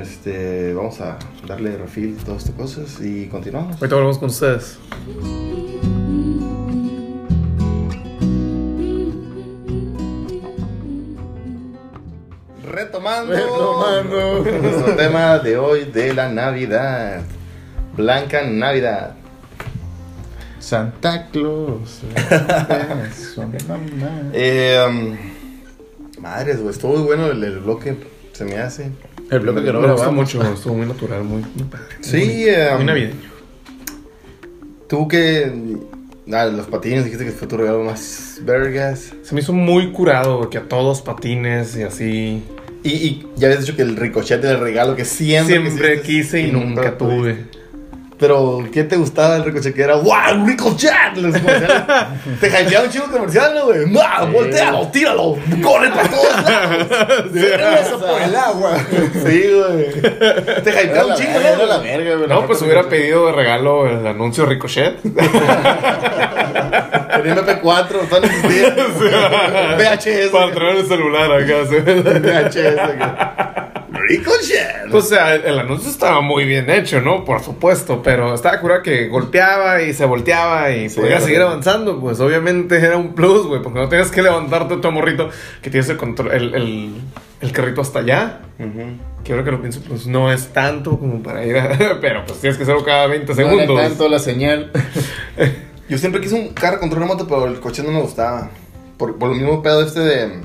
[0.01, 3.77] Este, vamos a darle refil a todas estas cosas y continuamos.
[3.77, 4.77] Ahorita volvemos con ustedes.
[12.63, 14.43] Retomando, Retomando.
[14.61, 17.21] nuestro tema de hoy de la Navidad.
[17.95, 19.18] Blanca Navidad.
[20.69, 22.01] Santa Claus.
[24.33, 25.17] Eh, um,
[26.21, 27.95] madres, güey, estuvo muy bueno el, el bloque,
[28.33, 28.91] se me hace.
[29.31, 30.33] El bloque que no Me gustó grabamos.
[30.35, 31.85] mucho, estuvo muy natural, muy, muy padre.
[32.01, 33.15] Sí, muy, eh, muy navideño.
[34.87, 35.51] Tú que.
[36.31, 39.11] Ah, los patines dijiste que fue tu regalo más vergas.
[39.23, 42.43] Se me hizo muy curado, güey, que a todos patines y así.
[42.83, 46.03] Y, y ya habías dicho que el ricochet era el regalo que siempre, Siempre quisiste
[46.03, 47.45] quise y nunca tuve.
[48.19, 49.73] Pero, ¿qué te gustaba del ricochet?
[49.73, 50.45] Que era, ¡wow!
[50.45, 51.15] ¡Ricochet!
[51.15, 51.83] Los comerciales.
[52.41, 53.79] te hypeaba un chico comercial, ¿no, güey?
[54.03, 54.25] ¡Ah!
[54.25, 54.87] ¡Voltealo!
[54.89, 55.37] ¡Tíralo!
[55.63, 57.31] ¡Corre para todos lados!
[57.31, 58.77] Regresa por el agua.
[59.25, 60.01] Sí, güey.
[60.63, 61.65] Te hypeaba un chingo, era ¿no?
[61.65, 62.27] la verga, güey.
[62.27, 64.99] No, pues hubiera pedido de regalo el anuncio Ricochet.
[65.05, 65.13] En
[67.25, 69.27] MP4, todavía no existía.
[69.77, 70.29] VHS.
[70.31, 71.53] Para traer el celular acá.
[71.69, 71.75] ¿sí?
[71.85, 72.79] VHS.
[72.79, 73.48] acá.
[74.09, 74.91] Ricochet.
[74.93, 77.23] O sea, el, el anuncio estaba muy bien hecho, ¿no?
[77.23, 81.99] Por supuesto, pero estaba curado que golpeaba y se volteaba y Sí, podía seguir avanzando.
[81.99, 85.29] Pues obviamente era un plus, güey, porque no tenías que levantarte tu morrito
[85.61, 86.95] que tienes el, control, el, el,
[87.41, 88.39] el carrito hasta allá.
[88.57, 88.97] Ujú.
[89.23, 91.77] Que ahora que lo pienso, pues no es tanto como para ir a...
[92.01, 93.81] Pero pues tienes que hacerlo cada 20 No era segundos.
[93.81, 94.71] tanto la señal.
[95.89, 98.49] Yo siempre quise un carro con moto, pero el coche no me gustaba.
[98.97, 100.39] Por, por lo mismo pedo este de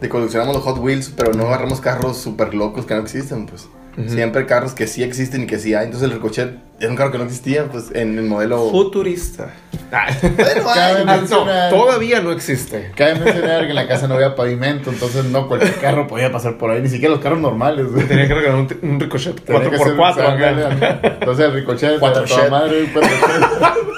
[0.00, 3.68] de coleccionamos los Hot Wheels, pero no agarramos carros súper locos que no existen, pues.
[4.08, 5.84] Siempre carros que sí existen y que sí hay.
[5.84, 8.68] Entonces el Ricochet era un carro que no existía, pues, en el modelo...
[8.70, 9.54] Futurista.
[9.92, 10.08] Ah,
[10.64, 12.90] bueno, no, todavía no existe.
[12.96, 16.58] Cabe mencionar que en la casa no había pavimento, entonces no cualquier carro podía pasar
[16.58, 17.86] por ahí, ni siquiera los carros normales.
[18.08, 21.18] Tenía que regalar un, un Ricochet 4x4.
[21.20, 22.00] Entonces el Ricochet...
[22.00, 23.10] 4 madre, 4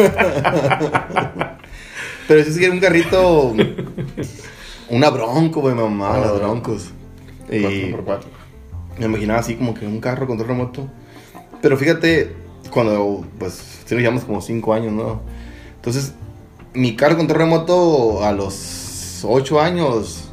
[2.30, 3.52] Pero ese sí era un carrito.
[4.88, 6.90] Una bronco, güey, mamá, las broncos.
[7.50, 7.92] Y
[9.00, 10.88] Me imaginaba así como que un carro control remoto.
[11.60, 12.32] Pero fíjate,
[12.70, 15.22] cuando, pues, si nos llevamos como 5 años, ¿no?
[15.74, 16.14] Entonces,
[16.72, 20.30] mi carro control remoto a los 8 años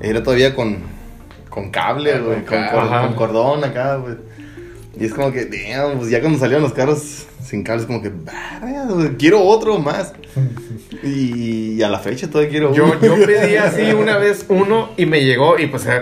[0.00, 0.78] era todavía con,
[1.50, 4.14] con cable, güey, con, con, cordón acá, güey.
[5.00, 8.08] Y es como que, damn, pues ya cuando salieron los carros sin cables, como que,
[8.10, 10.12] "Verga, güey, quiero otro más.
[11.02, 13.00] Y, a la fecha todavía quiero Yo, uno.
[13.00, 16.00] yo pedí así una vez uno y me llegó y pues eh,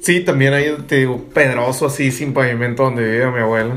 [0.00, 3.76] sí, también ahí te digo, pedroso así, sin pavimento donde vivía mi abuela.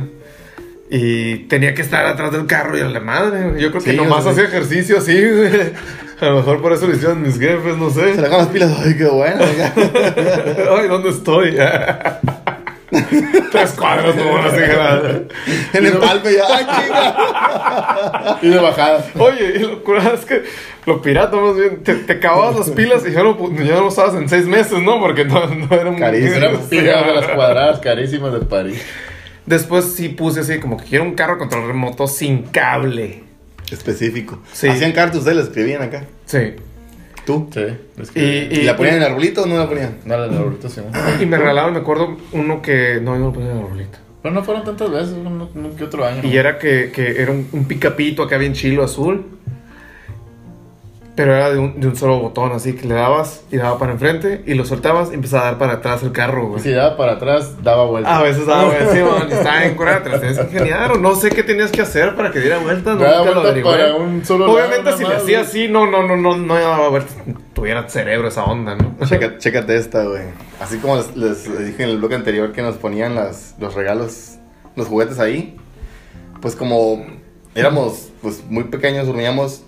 [0.90, 3.62] Y tenía que estar atrás del carro y a la madre.
[3.62, 5.52] Yo creo que Sí, nomás hacía ejercicio así, güey.
[6.20, 8.16] A lo mejor por eso lo hicieron mis jefes, no sé.
[8.16, 9.40] Se le las pilas, ay, qué bueno.
[10.78, 11.56] Ay, ¿dónde estoy?
[13.52, 15.22] Tres cuadros, no, así que nada.
[15.74, 18.40] En el palpe ya, ay, chinga.
[18.42, 19.06] Y de bajada.
[19.18, 20.44] Oye, y lo curado es que
[20.86, 24.16] lo pirata más bien, te, te acababas las pilas y ya pu- ya lo usabas
[24.16, 25.00] en seis meses, ¿no?
[25.00, 26.00] Porque no, no era un...
[26.00, 26.36] Carísimo.
[26.36, 28.82] Eran pilas de las cuadradas carísimas de París.
[29.46, 33.24] Después sí puse así como que quiero un carro control remoto sin cable.
[33.72, 34.40] Específico.
[34.52, 34.68] Sí.
[34.68, 36.06] Hacían cartas, ustedes las escribían acá.
[36.26, 36.56] Sí.
[37.30, 37.48] ¿Tú?
[37.54, 37.62] Sí.
[38.02, 38.50] Es Y, que.
[38.52, 39.98] y, ¿Y la ponían en el arbolito o no la ponían?
[40.04, 40.82] No, la de ahorita sí.
[40.82, 41.22] ¿no?
[41.22, 43.00] y me regalaron, me acuerdo, uno que...
[43.04, 43.98] No, yo no lo ponía en el arbolito.
[44.24, 45.14] Pero no fueron tantas veces,
[45.78, 46.22] que otro año.
[46.24, 49.26] Y era que, que era un, un picapito acá bien chilo azul.
[51.20, 53.92] Pero era de un, de un solo botón, así que le dabas y daba para
[53.92, 56.62] enfrente y lo soltabas y empezaba a dar para atrás el carro, güey.
[56.64, 58.18] si daba para atrás, daba vuelta.
[58.18, 60.96] A veces daba vuelta, sí, man, y estaba en cura, las tenías que ingeniar, o
[60.98, 63.70] no sé qué tenías que hacer para que diera vuelta, Daba nunca lo vuelta averigué.
[63.70, 65.50] para un solo Obviamente si le hacía güey.
[65.50, 67.12] así, no, no, no, no, no daba vuelta,
[67.54, 68.96] tuviera cerebro esa onda, ¿no?
[69.06, 70.22] Checa- chécate esta, güey.
[70.62, 74.36] Así como les, les dije en el bloque anterior que nos ponían las, los regalos,
[74.78, 75.58] los juguetes ahí.
[76.42, 77.06] Pues como
[77.56, 79.64] éramos pues muy pequeños, dormíamos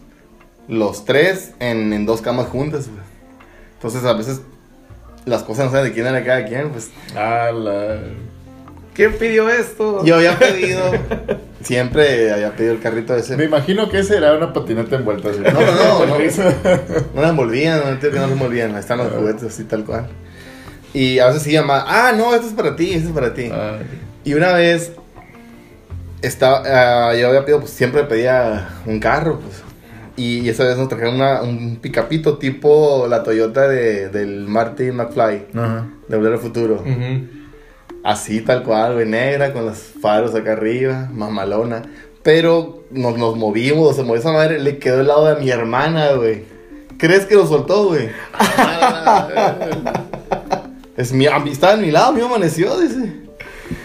[0.68, 3.02] los tres en, en dos camas juntas, güey.
[3.74, 4.42] Entonces a veces
[5.26, 8.00] las cosas no saben de quién era cada quien, pues Ah, la.
[8.94, 10.04] ¿Quién pidió esto?
[10.04, 10.92] yo había pedido,
[11.64, 13.38] siempre había pedido el carrito ese.
[13.38, 15.30] Me imagino que ese era una patineta envuelta.
[15.30, 15.40] así.
[15.40, 16.18] No, no, no, no.
[17.16, 18.74] No la envolvían, no no la envolvían.
[18.74, 20.08] Ahí están los juguetes así tal cual.
[20.94, 23.50] Y a veces sí llama, ah, no, esto es para ti, esto es para ti.
[23.52, 23.78] Ah,
[24.26, 24.92] Y una vez
[26.22, 29.64] estaba, ah, yo había pedido, pues siempre pedía un carro, pues.
[30.18, 35.48] Y, esa vez nos trajeron una- un picapito tipo la Toyota de, del Martin McFly,
[35.56, 35.88] Ajá.
[36.08, 36.84] de Volver al Futuro.
[38.04, 41.84] Así tal cual, güey, negra, con los faros acá arriba, mamalona.
[42.24, 46.12] Pero nos, nos movimos, se movió esa madre, le quedó al lado de mi hermana,
[46.14, 46.44] güey.
[46.98, 48.10] ¿Crees que lo soltó, güey?
[50.98, 53.21] es mi, estaba en mi lado, me amaneció, dice.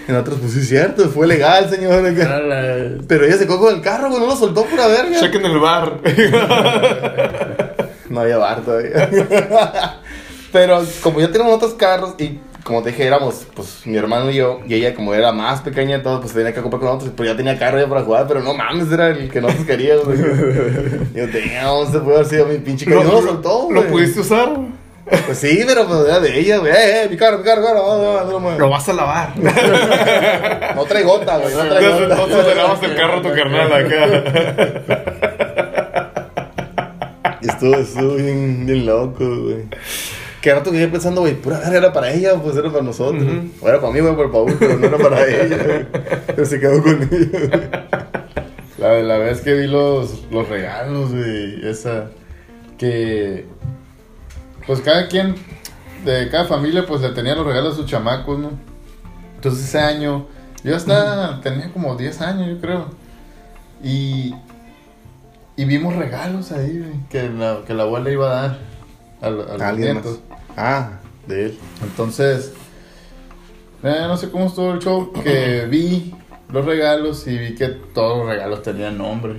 [0.08, 2.04] En otros, pues sí es cierto, fue legal, señor.
[2.22, 5.20] Ah, Pero ella se cogió con el carro, güey, no lo soltó pura verga.
[5.20, 6.00] Chequen el bar.
[8.08, 9.10] No había bar todavía.
[10.52, 14.36] Pero como ya tenemos otros carros y como te dije, éramos pues mi hermano y
[14.36, 17.12] yo, y ella como era más pequeña de todos, pues tenía que comprar con nosotros,
[17.16, 20.04] pero ya tenía carro ya para jugar, pero no mames, era el que nosotros queríamos.
[20.04, 20.18] güey.
[21.14, 23.04] Yo, damn, se puede haber sido mi pinche carro.
[23.04, 24.50] No, lo soltó, ¿Lo pudiste usar?
[25.26, 26.72] Pues sí, pero pues era de ella, güey.
[26.72, 27.78] Eh, eh, mi carro, mi carro, mi carro.
[27.86, 29.32] No, no, no, no, Lo vas a lavar.
[30.74, 31.54] no trae gota, güey.
[31.54, 32.14] No trae gota.
[32.14, 34.06] entonces le dabas el carro a tu carnal acá.
[37.40, 39.64] Estuvo, estuvo bien, bien loco, güey.
[40.40, 43.22] Que rato que yo pensando, güey, pura verga era para ella, pues era para nosotros.
[43.22, 43.50] Ujú.
[43.60, 45.86] O era para mí, güey, por Paul, pero no era para ella, güey.
[46.26, 47.62] Pero se quedó con ella, güey.
[48.78, 52.10] La, la vez que vi los, los regalos, güey, esa,
[52.78, 53.46] que,
[54.66, 55.34] pues cada quien,
[56.04, 58.50] de cada familia, pues le tenía los regalos a sus chamacos, ¿no?
[59.36, 60.26] Entonces ese año,
[60.64, 62.86] yo hasta tenía como 10 años, yo creo,
[63.82, 64.34] y,
[65.56, 68.58] y vimos regalos ahí, que la, que la abuela iba a dar
[69.22, 69.58] a, a los
[69.94, 70.18] más.
[70.56, 70.90] Ah,
[71.26, 71.58] de él.
[71.82, 72.52] Entonces,
[73.82, 76.14] eh, no sé cómo estuvo el show, que vi
[76.50, 79.36] los regalos y vi que todos los regalos tenían nombre.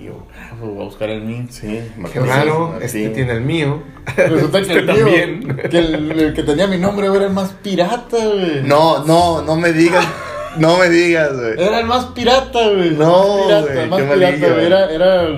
[0.00, 1.44] Y yo, ah, pues voy a buscar el mío.
[1.50, 3.04] Sí, me Qué raro, Sí.
[3.04, 3.82] este tiene el mío.
[4.16, 5.56] Resulta que Este el mío, también.
[5.70, 8.62] que el, el que tenía mi nombre era el más pirata, güey.
[8.62, 10.06] No, no, no me digas.
[10.56, 11.52] No me digas, güey.
[11.62, 12.90] Era el más pirata, güey.
[12.92, 14.54] No, el más pirata, güey, el más qué pirata, malillo, güey.
[14.54, 14.66] güey.
[14.66, 15.28] Era, era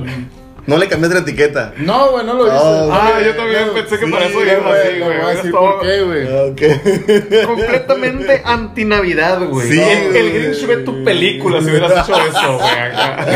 [0.64, 1.74] No le cambiaste la etiqueta.
[1.78, 2.54] No, güey, no lo hice.
[2.54, 5.50] No, Ah, yo también pensé que para eso sí, iba así, güey.
[5.50, 6.50] por qué, güey.
[6.50, 7.46] Ok.
[7.46, 9.68] Completamente anti-Navidad, güey.
[9.68, 10.32] Sí, el, el.
[10.32, 12.70] Grinch ve tu película si hubieras hecho eso, güey.
[12.70, 13.26] acá.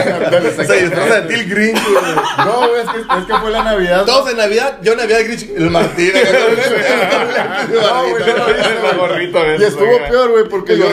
[0.67, 2.15] Se disfraza de ti el Grinch, güey.
[2.47, 4.05] No, güey, es que, es que fue la Navidad.
[4.05, 6.13] Todos en Navidad, yo Navidad Grinch, el Martín.
[7.67, 8.97] No, güey, no lo hice, El güey.
[8.97, 10.87] gorrito Y estuvo peor, güey, porque yo,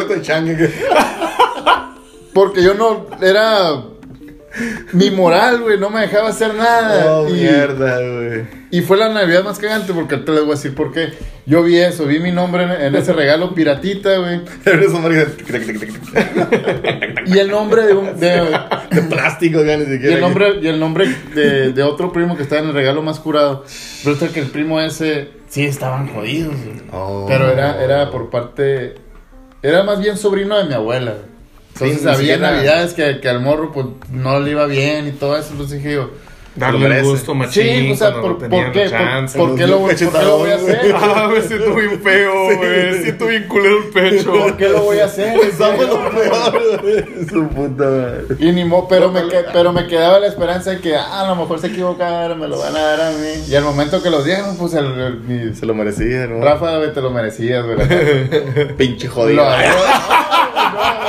[2.34, 3.84] porque yo no era
[4.94, 7.12] mi moral, güey, no me dejaba hacer nada.
[7.12, 8.44] Oh, y, mierda, güey.
[8.72, 11.13] y fue la Navidad más cagante porque te les voy a decir por qué.
[11.46, 14.42] Yo vi eso, vi mi nombre en, en ese regalo piratita, güey.
[17.26, 18.20] Y el nombre de un...
[18.20, 18.30] De,
[18.92, 20.16] de plástico, ya ni y siquiera.
[20.16, 23.20] el nombre, y el nombre de, de otro primo que estaba en el regalo más
[23.20, 23.63] curado.
[24.04, 26.82] Resulta que el primo ese sí estaban jodidos, güey.
[26.92, 27.26] Oh.
[27.28, 28.96] Pero era, era por parte.
[29.62, 31.12] Era más bien sobrino de mi abuela.
[31.12, 31.33] güey.
[31.74, 35.12] Entonces Sí, había siquiera- navidades que, que al morro pues no le iba bien y
[35.12, 35.50] todo eso.
[35.52, 36.10] Entonces dije yo.
[36.56, 37.10] Darle Lo un merece.
[37.10, 37.64] gusto machín.
[37.64, 38.88] Sí, o sea, ¿por, no ¿por qué?
[38.88, 39.36] chance.
[39.40, 40.96] ¿Por, por qué lo, voy- por qué lo voy a hacer?
[40.96, 43.02] Ah, me siento bien feo, güey.
[43.02, 44.32] Siento bien culero el pecho.
[44.32, 45.36] ¿Por qué lo voy a hacer?
[45.58, 47.26] Somos lo peor, güey.
[47.28, 48.26] Su puta madre.
[48.38, 51.28] Y ni mo, pero, me, que- pero me quedaba la esperanza de que ah, a
[51.30, 53.46] lo mejor se equivocaron, me lo van a dar a mí.
[53.50, 56.40] Y al momento que los dieron, pues el, el- mi- Se lo merecía, ¿no?
[56.40, 58.76] Rafa, te lo merecías, neta.
[58.78, 59.44] Pinche Lo jodido.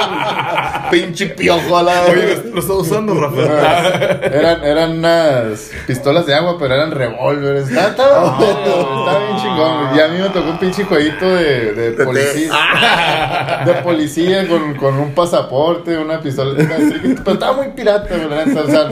[0.90, 3.40] Pinche piojo a la Oye, lo está usando, Rafa.
[4.26, 7.68] eran, eran unas pistolas de agua, pero eran revólveres.
[7.68, 9.96] Estaba, estaba, estaba bien chingón.
[9.96, 12.52] Y a mí me tocó un pinche jueguito de, de policía.
[13.64, 16.54] De policía con, con un pasaporte, una pistola.
[16.56, 18.60] Pero estaba muy pirata, neta.
[18.60, 18.90] O sea,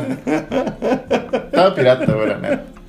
[1.45, 2.33] estaba pirata, güey,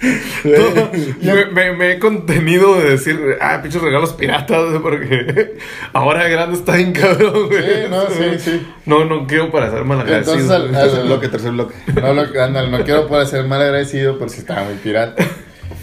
[1.21, 5.55] me, me- me he contenido de decir, ah, pinches regalos piratas, porque
[5.93, 7.63] ahora de grande está bien cabrón, güey.
[7.63, 8.67] Sí, no, sí, sí.
[8.85, 11.75] No, no quiero parecer mal Entonces, al, Tercer al- bloque, tercer bloque.
[12.01, 15.23] no, lo, ándale, no quiero parecer mal agradecido porque estaba muy pirata.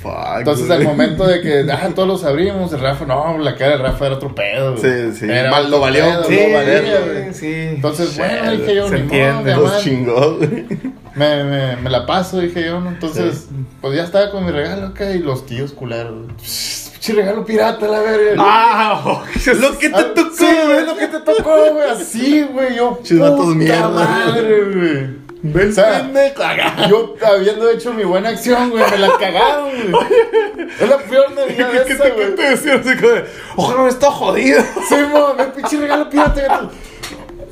[0.02, 0.78] Fuck, Entonces, güey.
[0.78, 4.06] al momento de que ah, todos los abrimos, el Rafa, no, la cara de Rafa
[4.06, 4.76] era otro pedo.
[4.76, 4.82] güey.
[5.12, 5.24] Sí, sí.
[5.30, 7.34] Era Mal- lo valió, pedo, sí, lo Sí, valía, güey.
[7.34, 7.52] sí.
[7.52, 9.54] Entonces, bueno, dije yo, se ni entiende.
[9.56, 10.66] modo, Los chingó, güey.
[11.14, 12.88] me, me, me la paso, dije yo, ¿no?
[12.88, 13.48] Entonces,
[13.80, 16.28] pues ya estaba con mi regalo acá y los tíos culeros.
[16.92, 18.34] Pinche regalo pirata, la verga.
[18.38, 19.22] Ah, oh,
[19.60, 21.90] Lo que te Ah, tocó, Sí, güey, lo que te tocó, güey.
[21.90, 22.76] Así, güey.
[22.76, 22.98] Yo.
[22.98, 23.88] Puta mierda.
[23.88, 25.19] madre, güey.
[25.42, 26.42] Ven, O sea, pendejo.
[26.88, 30.06] yo habiendo hecho mi buena acción, güey, me la cagaron, güey.
[30.78, 32.74] Es la peor Navidad ¿Qué esa, te, qué te decía?
[32.74, 33.24] Así como de,
[33.56, 34.62] ojalá no está jodido.
[34.88, 36.70] Sí, mo, ve pinche regalo gato.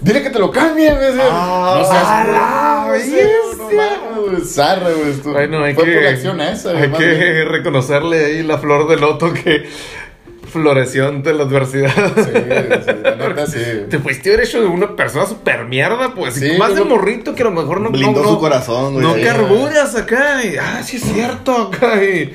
[0.00, 1.12] Dile que te lo cambien, güey.
[1.30, 4.44] Ah, no seas ah, güey.
[4.44, 5.12] Zarra, güey.
[5.32, 6.84] Bueno, hay Fue que, por la acción esa, güey.
[6.84, 7.48] hay que bien.
[7.48, 9.68] reconocerle ahí la flor de loto que
[10.50, 11.92] floreció ante la adversidad.
[12.16, 12.30] Sí, sí,
[13.02, 13.60] la neta sí.
[13.88, 16.34] Te fuiste haber hecho de una persona super mierda, pues.
[16.34, 17.90] Sí, más de morrito que a lo mejor no.
[17.90, 19.06] Blindó no, su corazón, güey.
[19.06, 20.44] No carburas acá.
[20.44, 22.02] Y, ah, sí es cierto acá.
[22.04, 22.34] Y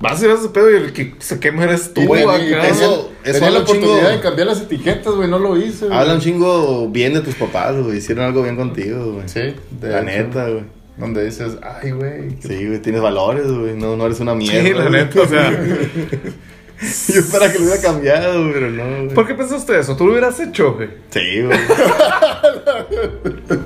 [0.00, 2.38] vas y vas ese pedo y el que se quema eres tú Y tenía- acá.
[2.38, 3.86] y tenía- Eso- eso tenía la chingo.
[3.86, 5.28] oportunidad de cambiar las etiquetas, güey.
[5.28, 5.98] No lo hice, güey.
[5.98, 7.98] Habla un chingo bien de tus papás, güey.
[7.98, 9.28] Hicieron algo bien contigo, güey.
[9.28, 10.04] Sí, de La hecho.
[10.06, 10.64] neta, güey.
[10.96, 12.30] Donde dices, ay, güey.
[12.40, 13.74] Sí, güey, tienes valores, güey.
[13.76, 14.62] No, no eres una mierda.
[14.62, 14.92] Sí, la güey.
[15.04, 15.50] neta, o sea.
[17.08, 19.14] Yo esperaba que lo hubiera cambiado, pero no, güey.
[19.14, 19.96] ¿Por qué pensaste eso?
[19.96, 20.88] ¿Tú lo hubieras hecho, güey?
[21.10, 21.58] Sí, güey.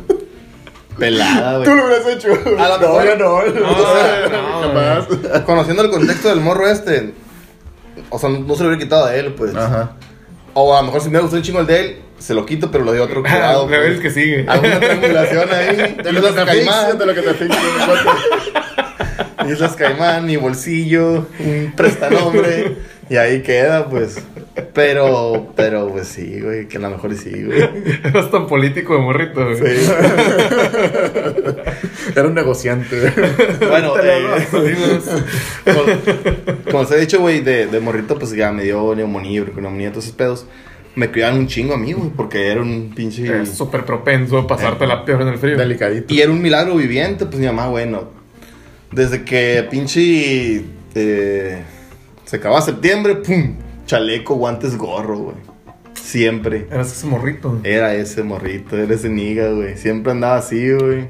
[0.98, 1.68] Pelada, güey.
[1.68, 2.28] Tú lo hubieras hecho.
[2.58, 3.42] A lo mejor- yo no.
[3.44, 5.44] no, Capaz.
[5.44, 7.12] Conociendo el contexto del morro este,
[8.10, 9.54] o sea, no se lo hubiera quitado a él, pues.
[9.54, 9.92] Aja.
[10.54, 12.70] O a lo mejor si me gustó un chingo el de él, se lo quito,
[12.70, 13.66] pero lo de otro cuidado.
[13.66, 14.00] Ves pues.
[14.00, 14.44] que sigue.
[14.48, 15.96] Alguna triangulación ahí.
[16.02, 17.58] De lo que te Caimán, de lo que te asfixia.
[19.48, 22.76] Islas Caimán, mi bolsillo, un prestanombre.
[23.12, 24.22] Y ahí queda, pues.
[24.74, 27.62] Pero, pero, pues sí, güey, que a lo mejor sí, güey.
[28.04, 29.56] Eras tan político de morrito, güey.
[29.56, 29.64] Sí.
[32.16, 33.12] Era un negociante.
[33.66, 35.00] Bueno, eh,
[35.64, 35.82] como,
[36.70, 40.04] como se ha dicho, güey, de, de morrito, pues ya me dio neumonía, neumonía, todos
[40.04, 40.46] esos pedos.
[40.94, 43.42] Me cuidaban un chingo a mí, güey, porque era un pinche...
[43.42, 45.56] Es súper propenso a pasarte la peor en el frío.
[45.56, 46.12] Delicadito.
[46.12, 48.10] Y era un milagro viviente, pues mi mamá, bueno.
[48.90, 50.62] Desde que pinche.
[50.94, 51.62] eh,
[52.32, 53.56] se acababa septiembre, pum.
[53.84, 55.36] Chaleco, guantes, gorro, güey.
[55.92, 56.66] Siempre.
[56.70, 57.60] Eras ese morrito.
[57.62, 59.76] Era ese morrito, era ese niga, güey.
[59.76, 61.08] Siempre andaba así, güey.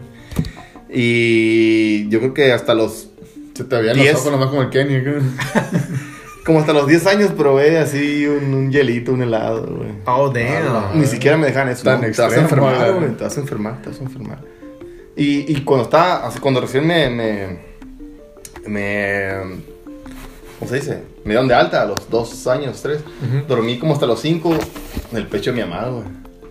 [0.91, 3.09] Y yo creo que hasta los.
[3.55, 4.15] Se te Diez.
[4.15, 5.01] los ojos nomás como el Kenny.
[6.45, 9.91] Como hasta los 10 años probé así un, un hielito, un helado, güey.
[10.07, 10.99] Oh, damn.
[10.99, 11.85] Ni siquiera me dejan eso.
[11.85, 12.01] Tan ¿no?
[12.01, 12.99] Te vas a extremo, enfermar, güey.
[13.05, 13.17] güey.
[13.17, 14.39] Te vas a enfermar, te vas a enfermar.
[15.15, 17.59] Y, y cuando estaba, cuando recién me, me,
[18.67, 19.72] me,
[20.63, 21.03] ¿cómo se dice?
[21.25, 23.01] Me dieron de alta a los dos años, tres.
[23.01, 23.47] Ujú.
[23.49, 24.55] Dormí como hasta los cinco
[25.11, 26.05] en el pecho de mi mamá, güey.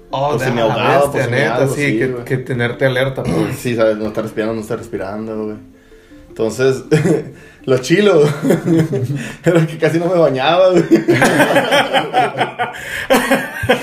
[0.09, 2.25] Oh, si damn, me ahogaba, por si neta, algo, sí, sí, que, güey.
[2.25, 3.55] que tenerte alerta, pues.
[3.57, 5.55] Sí, sabes, no está respirando, no está respirando, güey.
[6.27, 6.83] Entonces,
[7.63, 8.21] lo chilo
[9.45, 10.83] era que casi no me bañaba, güey.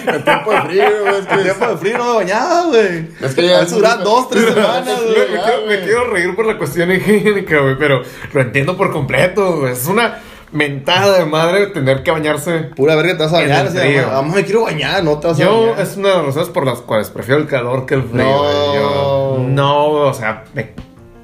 [0.06, 1.14] En tiempo de frío, güey.
[1.14, 3.08] Es En que tiempo de frío no me bañaba, güey.
[3.20, 5.18] Es que ya- A duraba dos, tres semanas, güey.
[5.18, 9.58] me quiero, me quiero reír por la cuestión higiénica, güey, pero lo entiendo por completo,
[9.60, 9.72] güey.
[9.72, 10.20] Es una
[10.50, 12.70] mentada de madre tener que bañarse.
[12.74, 13.66] Pura verga, te vas a En bañar.
[13.66, 14.06] el así, frío.
[14.08, 15.80] Mamá, me quiero bañar, no te vas a Yo, bañar.
[15.80, 18.24] es una de las razones por las cuales prefiero el calor que el frío.
[18.24, 18.74] No.
[18.74, 20.70] Yo No, o sea, me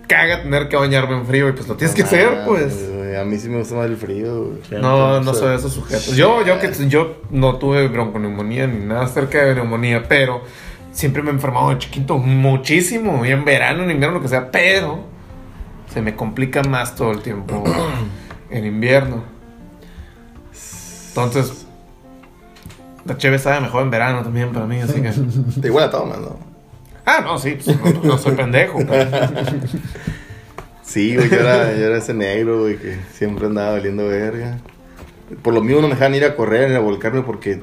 [0.06, 2.74] caga tener que bañarme en frío y pues lo tienes que hacer, pues.
[3.14, 4.80] Güey, A mí sí me gusta más el frío, güey.
[4.82, 6.16] No, no soy de esos sujetos.
[6.16, 10.42] Yo, yo que yo no tuve bronconeumonía ni nada cerca de neumonía, pero
[10.92, 14.50] siempre me he enfermado de chiquito muchísimo, y en verano, en invierno, lo que sea,
[14.50, 15.00] pero
[15.92, 17.62] se me complica más todo el tiempo
[18.50, 19.24] en invierno.
[21.08, 21.66] Entonces,
[23.04, 25.12] la cheve sabe mejor en verano también para mí, así que...
[25.60, 26.38] Te igual a tomas, ¿no?
[27.06, 28.78] Ah, no, sí, pues, no, no soy pendejo.
[28.88, 29.10] pero-
[30.84, 34.58] Sí, güey, yo era, yo era ese negro, güey, que siempre andaba valiendo verga.
[35.42, 37.62] Por lo mismo no me dejaban ir a correr ni a volcarme porque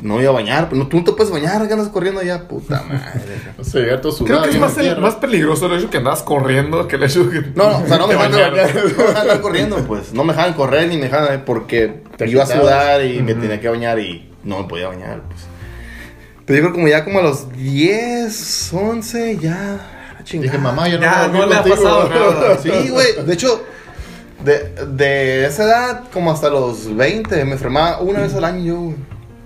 [0.00, 0.68] no iba a bañar.
[0.68, 3.22] Pero no, tú no te puedes bañar, que andas corriendo allá, puta madre.
[3.58, 6.22] O sea, llegar todo Creo que es más, el- más peligroso el hecho que andas
[6.22, 7.40] corriendo que el hecho que...
[7.54, 8.32] No, no, o sea, no me dejaban
[8.96, 10.12] no andar corriendo, pues.
[10.14, 13.60] No me dejaban correr ni me dejaban porque Te iba a sudar y me tenía
[13.60, 15.42] que bañar y no me podía bañar, pues.
[16.46, 19.98] Pero yo creo como ya como a los 10, 11, ya...
[20.24, 20.52] chingada.
[20.52, 21.76] Dije, mamá, yo no, Ya, a no le ha dormir contigo".
[21.76, 22.58] pasado nada.
[22.62, 23.06] Sí, güey.
[23.26, 23.64] De hecho,
[24.44, 28.94] de, de esa edad, como hasta los 20, me enfermaba una vez al año yo.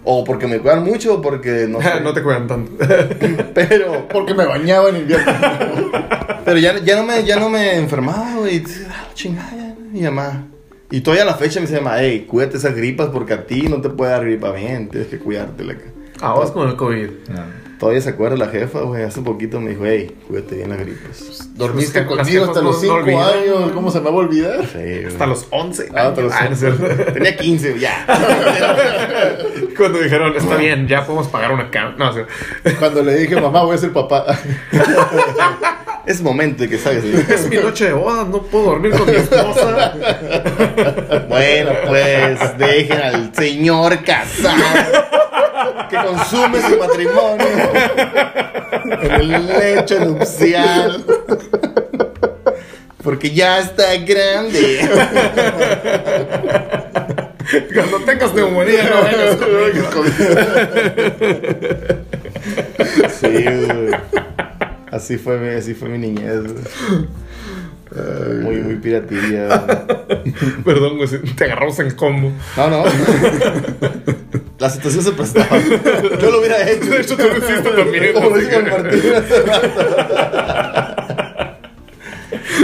[0.09, 2.01] O porque me cuidan mucho, o porque no sé.
[2.03, 2.71] no te cuidan tanto.
[3.55, 5.33] Pero, Porque me bañaba en invierno.
[6.45, 8.63] pero ya, ya, no me, ya no me enfermaba, güey.
[8.89, 10.47] Ah, chingada, ya, mi mamá.
[10.93, 13.63] Y todavía a la fecha me dice, mamá, hey, cuídate esas gripas porque a ti
[13.63, 15.73] no te puede dar gripa bien, tienes que cuidártela.
[15.73, 15.85] acá".
[16.21, 17.09] Ah, vas con el COVID.
[17.79, 19.03] Todavía se acuerda la jefa, güey.
[19.03, 21.51] Hace poquito me dijo, hey, cuídate bien las gripas.
[21.57, 23.23] Dormiste Las conmigo hasta los no 5 olvidan.
[23.23, 23.73] años.
[23.75, 24.67] ¿Cómo se me va a olvidar?
[24.67, 25.05] Sí, güey.
[25.07, 25.89] Hasta los 11.
[25.95, 27.13] Ah, hasta los Ah, no es cierto.
[27.13, 28.07] Tenía 15, ya.
[29.77, 31.95] Cuando dijeron, está bien, ya podemos pagar una cama.
[31.99, 32.27] No, o sea,
[32.79, 34.25] Cuando le dije, mamá, voy a ser papá.
[36.07, 37.05] es momento de que sabes.
[37.05, 39.95] es mi noche de boda, no puedo dormir con mi esposa.
[41.29, 45.26] Bueno, pues dejen al señor casado
[45.91, 47.47] que consume su matrimonio
[49.03, 51.05] en el lecho nupcial.
[53.03, 54.81] Porque ya está grande.
[57.73, 59.87] Cuando tengas neumonía, no vengas conmigo.
[63.21, 63.91] Sí, güey.
[64.91, 66.41] Así fue, mi- así fue mi niñez.
[66.43, 66.65] güey.
[68.43, 69.65] Muy, muy piratilla.
[70.65, 72.33] Perdón, güey, te agarramos en combo.
[72.57, 72.85] No, no.
[74.59, 75.59] La situación se prestaba.
[76.21, 76.87] Yo lo hubiera hecho.
[76.91, 78.13] De hecho, tú lo hiciste también.
[78.15, 79.83] Como lo hizo Martín hace rato.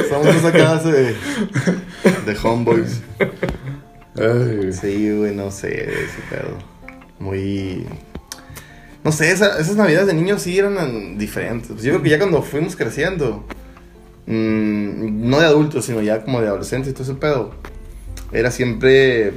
[0.09, 1.15] Somos esa clase de,
[2.27, 3.01] de homeboys.
[4.17, 6.59] Ay, Sí, güey, no sé, ese pedo.
[7.19, 7.87] Muy.
[9.05, 11.69] No sé, esa- esas navidades de niños sí eran diferentes.
[11.73, 13.45] Pues yo creo que ya cuando fuimos creciendo,
[14.27, 17.55] mm, no de adultos, sino ya como de adolescentes y todo ese pedo,
[18.33, 19.33] era siempre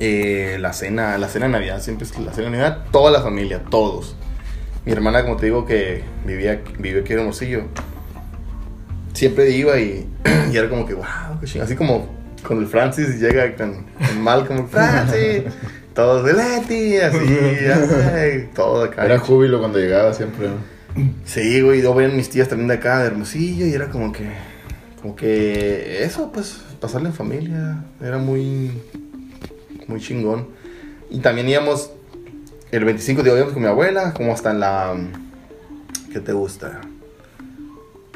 [0.00, 3.20] eh, la cena, la cena de Navidad, siempre es la cena de Navidad, toda la
[3.20, 4.16] familia, todos.
[4.86, 7.64] Mi hermana, como te digo, que vivía, vive aquí en Hermosillo,
[9.12, 10.08] siempre iba y,
[10.52, 11.04] y era como que, wow,
[11.40, 11.60] qué.
[11.60, 12.08] Así como
[12.42, 15.42] con el Francis llega con, con Malcolm, Francis,
[15.94, 17.36] todos de Leti, así,
[18.14, 19.04] ay, todo acá.
[19.04, 20.48] Era júbilo cuando llegaba siempre.
[21.24, 24.30] Sí, güey, yo veía mis tías también de acá, de Hermosillo, y era como que,
[25.00, 28.72] como que eso, pues, pasarle en familia, era muy,
[29.90, 30.48] muy chingón.
[31.10, 31.90] Y también íbamos,
[32.70, 34.94] el 25 de íbamos con mi abuela, como hasta en la,
[36.12, 36.80] ¿qué te gusta?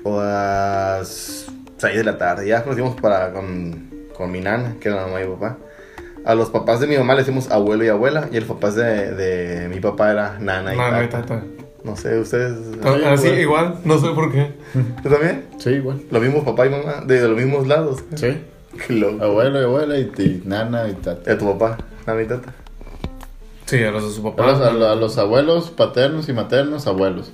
[0.04, 1.46] O a las
[1.78, 5.06] 6 de la tarde, ya nos íbamos para, con, con mi nana, que era la
[5.06, 5.58] mamá y mi papá.
[6.24, 9.12] A los papás de mi mamá le decimos abuelo y abuela, y el papás de,
[9.12, 11.08] de mi papá era nana y tata.
[11.22, 11.42] tata.
[11.82, 12.56] No sé, ustedes.
[12.82, 14.52] Ah, Así, igual, no sé por qué.
[15.02, 15.44] ¿Tú también?
[15.58, 16.00] Sí, igual.
[16.10, 18.02] Los mismos papá y mamá, de los mismos lados.
[18.14, 18.38] Sí.
[18.86, 19.24] Qué loco.
[19.24, 21.30] Abuelo y abuela y, y nana y tata.
[21.30, 21.78] ¿Y a tu papá?
[22.06, 22.52] ¿A mi tata?
[23.66, 24.46] Sí, a los de su A papá.
[24.52, 27.32] los, a lo- a los abuelos paternos y maternos, abuelos.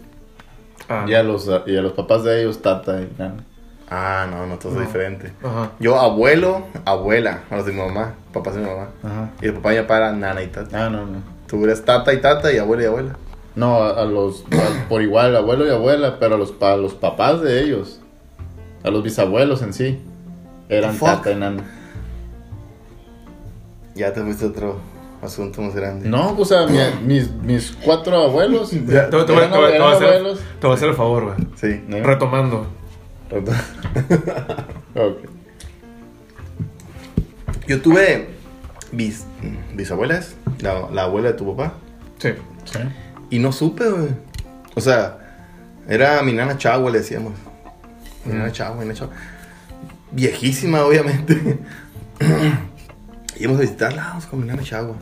[0.89, 3.45] Ah, Y, a los, y a los papás de ellos, tata y nana.
[3.91, 5.33] Ah, no, no, todo es diferente.
[5.43, 5.73] Ajá.
[5.81, 8.89] Yo, abuelo, abuela, a los de mi mamá, papás de mi mamá.
[9.03, 9.31] Ajá.
[9.43, 10.87] Y el papá y mi papá eran nana y tata.
[10.87, 11.19] Ah, no, no.
[11.49, 13.17] Tú eres tata y tata y abuela y abuela.
[13.57, 14.45] No, a, a los.
[14.53, 18.01] a- por igual, abuelo y abuela, pero a los, pa- los papás de ellos.
[18.85, 20.01] A los bisabuelos en sí.
[20.71, 21.63] Eran tata y nana.
[23.95, 24.79] Ya te fuiste otro
[25.23, 26.09] asunto más grande.
[26.09, 28.71] No, o sea, mi- mis, mis cuatro abuelos.
[28.71, 29.11] Ya.
[29.11, 30.41] Te, te voy- te voy- eran- te voy a hacer, abuelos.
[30.61, 31.37] te voy a hacer el favor, güey.
[31.57, 31.85] Sí.
[31.87, 32.03] ¿no?
[32.03, 32.67] Retomando.
[34.95, 35.19] Ok.
[37.69, 38.29] Yo tuve
[38.91, 39.25] bis,
[39.75, 41.75] bisabuelas, la, la abuela de tu papá.
[42.19, 42.31] Sí.
[42.65, 42.79] Sí.
[43.31, 44.09] Y no supe, güey.
[44.75, 45.19] O sea,
[45.89, 47.35] era mi nana Chagua, le decíamos.
[48.25, 49.15] Mi nana Chagua, mi nana Chagua.
[50.13, 51.59] Viejísima, obviamente.
[53.39, 54.97] Íbamos a visitarla vamos con mi Chagua.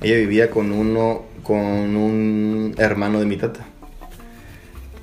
[0.00, 3.64] Ella vivía con uno, con un hermano de mi tata.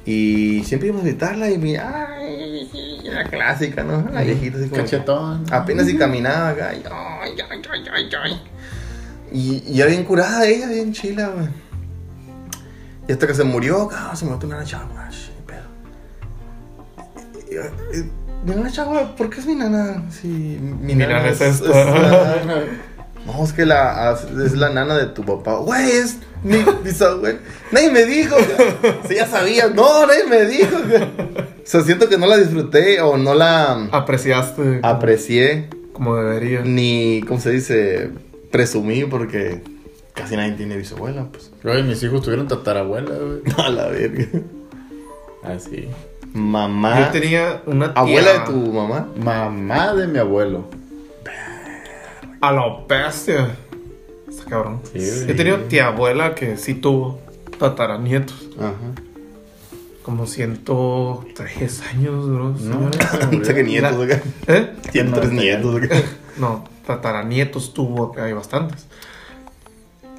[0.06, 2.70] Y siempre íbamos a visitarla y mi, ay,
[3.04, 4.10] la clásica, ¿no?
[4.12, 4.82] La viejita así como...
[4.82, 5.46] Cachetón.
[5.52, 6.74] Apenas si caminaba acá.
[6.74, 7.36] Y, ay,
[7.94, 8.42] ay, ay.
[9.32, 11.48] Y, y era bien curada ella, bien chila, güey.
[13.08, 15.10] Y hasta que se murió, cabrón, se murió tu nana chava,
[15.46, 15.64] pedo.
[18.46, 20.04] Mi nana chava, ¿por qué es mi nana?
[20.12, 21.68] Sí, mi, Mi nana es esta.
[21.70, 22.64] la-
[23.26, 25.56] no, es que la, es la nana de tu papá.
[25.60, 27.40] Güey, es mi bisabuela.
[27.72, 28.36] Nadie me dijo.
[29.08, 29.74] Si ya sabías.
[29.74, 30.76] No, nadie me dijo.
[30.78, 36.62] O sea, siento que no la disfruté o no la Apreciaste aprecié como debería.
[36.66, 38.10] ni, ¿cómo se dice?
[38.52, 39.62] Presumí porque
[40.14, 41.50] casi nadie tiene bisabuela, pues.
[41.64, 43.42] Oye, mis hijos tuvieron tatarabuela, güey.
[43.58, 44.26] A la verga.
[45.44, 45.88] Así.
[46.34, 47.00] Mamá.
[47.00, 48.02] Yo tenía una tía.
[48.02, 49.08] Abuela de tu mamá.
[49.16, 50.66] Mamá de mi abuelo.
[52.42, 53.56] A la bestia.
[54.28, 54.82] Está cabrón.
[54.92, 55.32] Sí, güey.
[55.32, 57.20] He tenido tía abuela que sí tuvo
[57.60, 58.50] tataranietos.
[58.58, 58.74] Ajá.
[60.02, 62.50] Como 103 años, bro.
[62.60, 62.92] No,
[63.42, 64.22] que nietos acá.
[64.48, 64.74] ¿Eh?
[64.92, 65.96] Tiene No, tres no, nietos acá.
[66.38, 68.88] No, tataranietos tuvo acá, hay bastantes.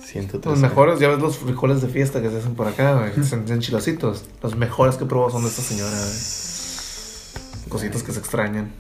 [0.05, 0.53] 103.
[0.53, 3.37] Los mejores, ya ves los frijoles de fiesta que se hacen por acá, güey, se
[3.37, 4.25] hacen chilositos.
[4.43, 7.69] Los mejores que probó son de esta señora, güey.
[7.69, 8.71] Cositas que se extrañan.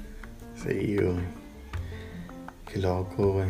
[0.62, 1.16] Sí, güey.
[2.70, 3.48] Qué loco, güey.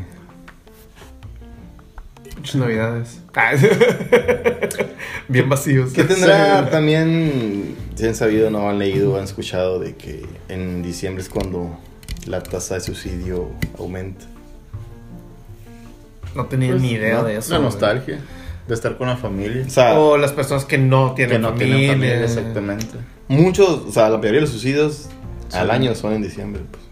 [2.37, 3.21] Muchas navidades.
[5.29, 5.93] Bien vacíos.
[5.93, 11.23] ¿Qué tendrá también, si han sabido, no han leído, han escuchado de que en diciembre
[11.23, 11.79] es cuando
[12.27, 14.25] la tasa de suicidio aumenta?
[16.35, 17.25] No tenía Pues, ni idea ¿no?
[17.25, 17.51] de eso.
[17.53, 17.71] La güey.
[17.71, 18.19] nostalgia
[18.69, 19.65] de estar con la familia.
[19.67, 21.77] O sea, O las personas que no tienen que no familia.
[21.77, 22.95] tienen familia, exactamente.
[23.29, 25.09] muchos, o sea, la mayoría de los suicidios
[25.49, 25.59] Sí.
[25.59, 26.83] al año son en diciembre, pues.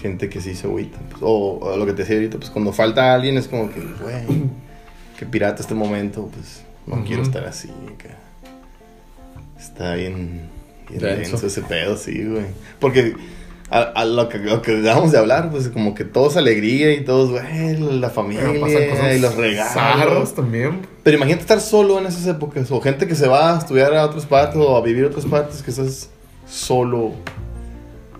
[0.00, 0.98] Gente que sí se agüita.
[1.10, 1.20] pues.
[1.22, 4.42] O, o lo que te decía ahorita, pues cuando falta alguien es como que, güey,
[5.18, 7.68] qué pirata este momento, pues no quiero estar así.
[9.58, 10.48] Está bien,
[10.88, 11.32] bien Denso.
[11.32, 12.46] denso ese pedo, sí, güey.
[12.78, 13.14] Porque
[13.70, 16.92] a, a lo, que, lo que acabamos de hablar, pues como que todo es alegría
[16.94, 20.34] y todos, güey, la familia y los regalos.
[20.34, 20.80] también.
[21.02, 24.04] Pero imagínate estar solo en esas épocas, o gente que se va a estudiar a
[24.06, 26.08] otras partes o a vivir a otras partes, que estás
[26.48, 27.12] solo.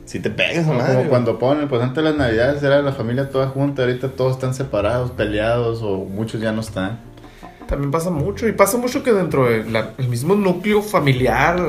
[0.05, 0.95] Si te pegas a Como, madre.
[0.97, 1.09] güey.
[1.09, 4.55] cuando ponen, pues antes de las navidades era la familia toda junta, ahorita todos están
[4.55, 6.99] separados, peleados o muchos ya no están.
[7.67, 8.49] También pasa mucho.
[8.49, 11.61] Y pasa mucho que dentro del mismo núcleo familiar,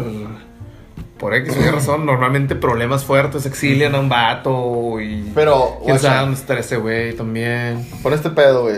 [1.19, 5.31] por X o Y razón, normalmente problemas fuertes exilian a un vato y.
[5.35, 7.85] Pero, ¿Quién sabe dónde ese güey también?
[8.01, 8.77] pon este pedo, güey.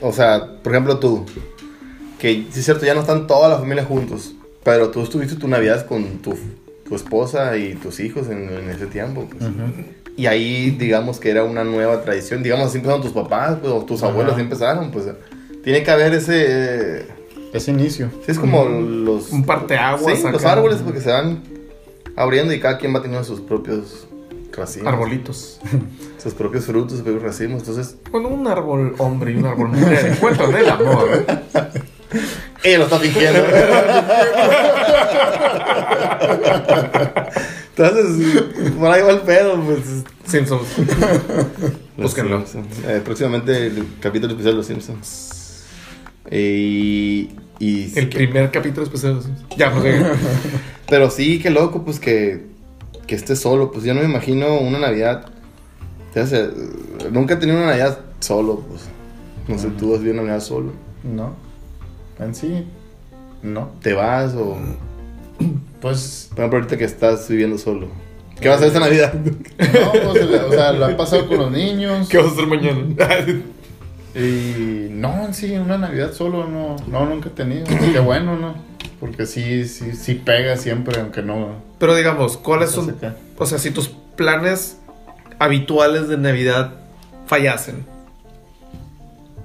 [0.00, 1.26] O sea, por ejemplo, tú,
[2.18, 4.34] que sí es cierto, ya no están toda la familia juntos,
[4.64, 6.36] pero tú estuviste tu Navidad con tu,
[6.88, 9.44] tu esposa y tus hijos en, en ese tiempo, pues.
[10.16, 12.42] Y ahí, digamos que era una nueva tradición.
[12.42, 15.06] Digamos, así empezaron tus papás, pues, o tus abuelos, así empezaron, pues.
[15.62, 17.06] Tiene que haber ese.
[17.52, 18.08] Ese inicio.
[18.24, 19.30] Sí, es como los.
[19.30, 20.18] Un parteaguas.
[20.18, 20.52] Sí, los acá.
[20.52, 21.42] árboles, porque se van
[22.16, 24.06] abriendo y cada quien va teniendo sus propios
[24.56, 24.88] racimos.
[24.88, 25.60] Arbolitos.
[26.22, 27.62] Sus propios frutos, sus propios racimos.
[27.62, 31.08] Entonces, Bueno, un árbol hombre y un árbol mujer encuentran el amor.
[32.62, 33.40] ella lo está fingiendo.
[37.76, 38.42] Entonces,
[38.78, 40.04] por ahí va el pedo, pues.
[40.26, 40.68] Simpsons.
[41.96, 42.38] Los Búsquenlo.
[42.46, 42.66] Simpsons.
[42.86, 45.64] Eh, próximamente el capítulo especial de los Simpsons.
[46.30, 47.30] Y.
[47.58, 49.20] y El primer capítulo especial.
[49.22, 49.56] de los.
[49.56, 50.02] Ya, pues.
[50.88, 52.46] Pero sí, qué loco, pues que,
[53.06, 53.70] que esté solo.
[53.72, 55.26] Pues yo no me imagino una Navidad.
[56.14, 56.50] Ya sé,
[57.10, 58.82] nunca he tenido una Navidad solo, pues.
[59.48, 60.72] No sé, tú has vivido una Navidad solo.
[61.02, 61.34] No.
[62.18, 62.66] En sí,
[63.42, 63.70] no.
[63.80, 64.58] ¿Te vas o.?
[65.80, 67.88] Pues, Por ejemplo, ahorita que estás viviendo solo.
[68.40, 69.14] ¿Qué vas a hacer esta Navidad?
[69.14, 72.08] no, pues, o sea, lo han pasado con los niños.
[72.08, 72.84] ¿Qué vas a hacer mañana?
[74.14, 77.64] Y no, sí, una Navidad solo no, no, nunca he tenido.
[77.66, 78.54] Qué bueno, ¿no?
[79.00, 81.56] Porque sí, sí, sí pega siempre, aunque no.
[81.78, 82.90] Pero digamos, ¿cuáles son?
[82.90, 83.16] Acá.
[83.38, 84.78] O sea, si tus planes
[85.38, 86.74] habituales de Navidad
[87.26, 87.84] fallasen.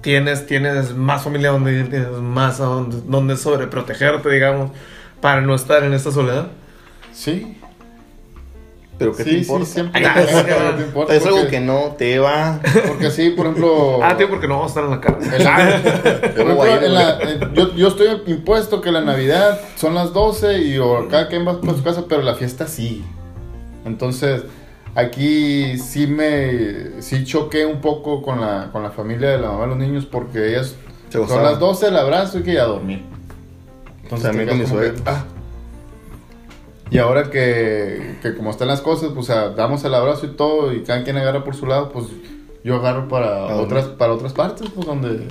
[0.01, 4.71] Tienes, tienes más familia donde ir, tienes más a donde, donde sobreprotegerte, digamos,
[5.21, 6.47] para no estar en esta soledad.
[7.13, 7.57] Sí,
[8.97, 9.65] ¿Pero qué sí, te sí, importa?
[9.65, 10.01] siempre.
[10.05, 10.75] Ah, sí, importa, ah.
[10.77, 12.59] te importa, Es algo porque- que no te va.
[12.87, 13.99] Porque sí, por ejemplo.
[14.03, 15.19] Ah, tío, porque no vamos a estar en la cara.
[15.19, 20.13] la- por ejemplo, en la- en- yo, yo estoy impuesto que la Navidad son las
[20.13, 23.03] 12 y o cada quien va para su casa, pero la fiesta sí.
[23.85, 24.43] Entonces,
[24.95, 29.61] aquí sí me sí choqué un poco con la, con la familia de la mamá
[29.63, 30.75] de los niños porque ellas
[31.09, 33.03] Se son las 12, el abrazo y que ya a dormir.
[34.03, 35.23] Entonces, También con mi que, ah.
[36.89, 40.29] Y ahora que, que como están las cosas, pues o sea, damos el abrazo y
[40.29, 42.05] todo y cada quien agarra por su lado, pues
[42.63, 43.63] yo agarro para ¿A dónde?
[43.63, 45.27] otras para otras partes, pues donde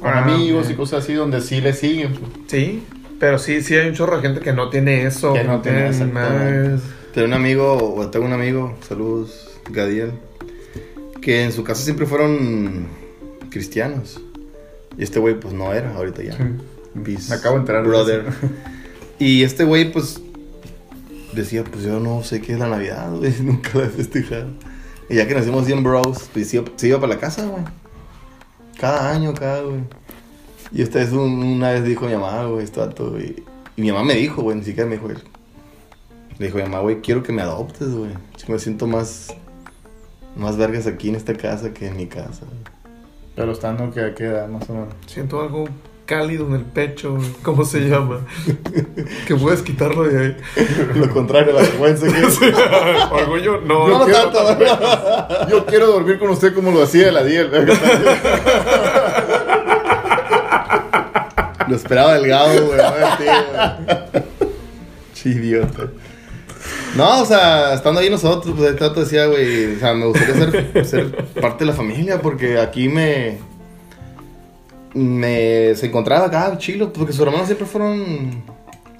[0.00, 2.12] con Ah, amigos y cosas así donde sí le siguen.
[2.14, 2.30] pues.
[2.48, 2.82] Sí.
[3.20, 5.32] Pero sí, sí hay un chorro de gente que no tiene eso.
[5.32, 6.80] Que no tiene más.
[7.14, 10.12] Tengo un amigo, o tengo un amigo, saludos, Gadiel,
[11.20, 12.88] que en su casa siempre fueron
[13.50, 14.20] cristianos.
[14.98, 16.32] Y este güey, pues no era, ahorita ya.
[16.36, 16.42] Sí.
[16.94, 18.24] Bis Me acabo de enterar Brother.
[19.18, 20.20] Y este güey, pues,
[21.32, 24.48] decía, pues yo no sé qué es la Navidad, güey, nunca la he festejado.
[25.08, 27.64] Y ya que nacimos 100 bros, pues se iba, se iba para la casa, güey.
[28.78, 29.80] Cada año, cada, güey.
[30.72, 33.42] Y esta vez un- una vez dijo mi mamá, güey, esto todo, y,
[33.76, 35.18] y mi mamá me dijo, güey, ni siquiera me dijo él.
[36.38, 38.10] Le dijo mi mamá, güey, quiero que me adoptes, güey.
[38.38, 39.28] Yo me siento más,
[40.36, 42.46] más vergas aquí en esta casa que en mi casa.
[42.46, 42.58] güey.
[43.36, 44.88] Pero estando que a qué edad, más o menos.
[45.06, 45.64] Siento algo
[46.12, 47.16] cálido en el pecho.
[47.42, 48.20] ¿Cómo se llama?
[49.26, 50.36] que puedes quitarlo de ahí.
[50.94, 52.22] Lo contrario, la vergüenza que
[53.12, 53.88] Orgullo, no.
[53.88, 55.48] No, no quiero tanto.
[55.48, 57.50] Yo quiero dormir con usted como lo hacía la Diel.
[61.68, 62.78] Lo esperaba delgado, güey.
[65.14, 65.84] Che, idiota.
[66.94, 70.34] No, o sea, estando ahí nosotros, pues el trato decía, güey, o sea, me gustaría
[70.34, 73.38] ser, ser parte de la familia porque aquí me.
[74.94, 75.74] Me.
[75.74, 78.42] Se encontraba acá, chilo, porque sus hermanos siempre fueron.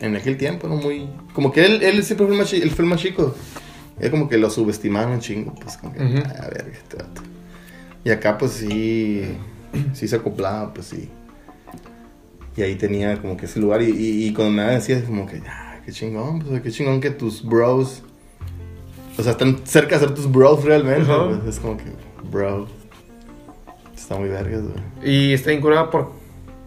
[0.01, 0.77] En aquel tiempo, ¿no?
[0.77, 1.09] Muy.
[1.33, 3.35] Como que él, él siempre fue el más, chi- él fue el más chico.
[4.01, 6.03] Él como que lo subestimaron chingo, pues como que.
[6.03, 6.17] Ujú.
[6.19, 7.23] A ver, este vato.
[8.05, 9.23] Y acá, pues sí.
[9.95, 11.09] Sí se acoplaba, pues sí.
[12.57, 13.81] Y ahí tenía como que ese lugar.
[13.83, 17.11] Y, y, y cuando me decía, como que, ah, qué chingón, pues qué chingón que
[17.11, 18.03] tus bros.
[19.17, 21.03] O sea, están cerca de ser tus bros realmente.
[21.03, 21.29] Ajá.
[21.29, 21.85] pues, es como que,
[22.31, 22.67] bro.
[24.13, 25.11] Está muy vergas, güey.
[25.11, 26.13] Y está incurada por,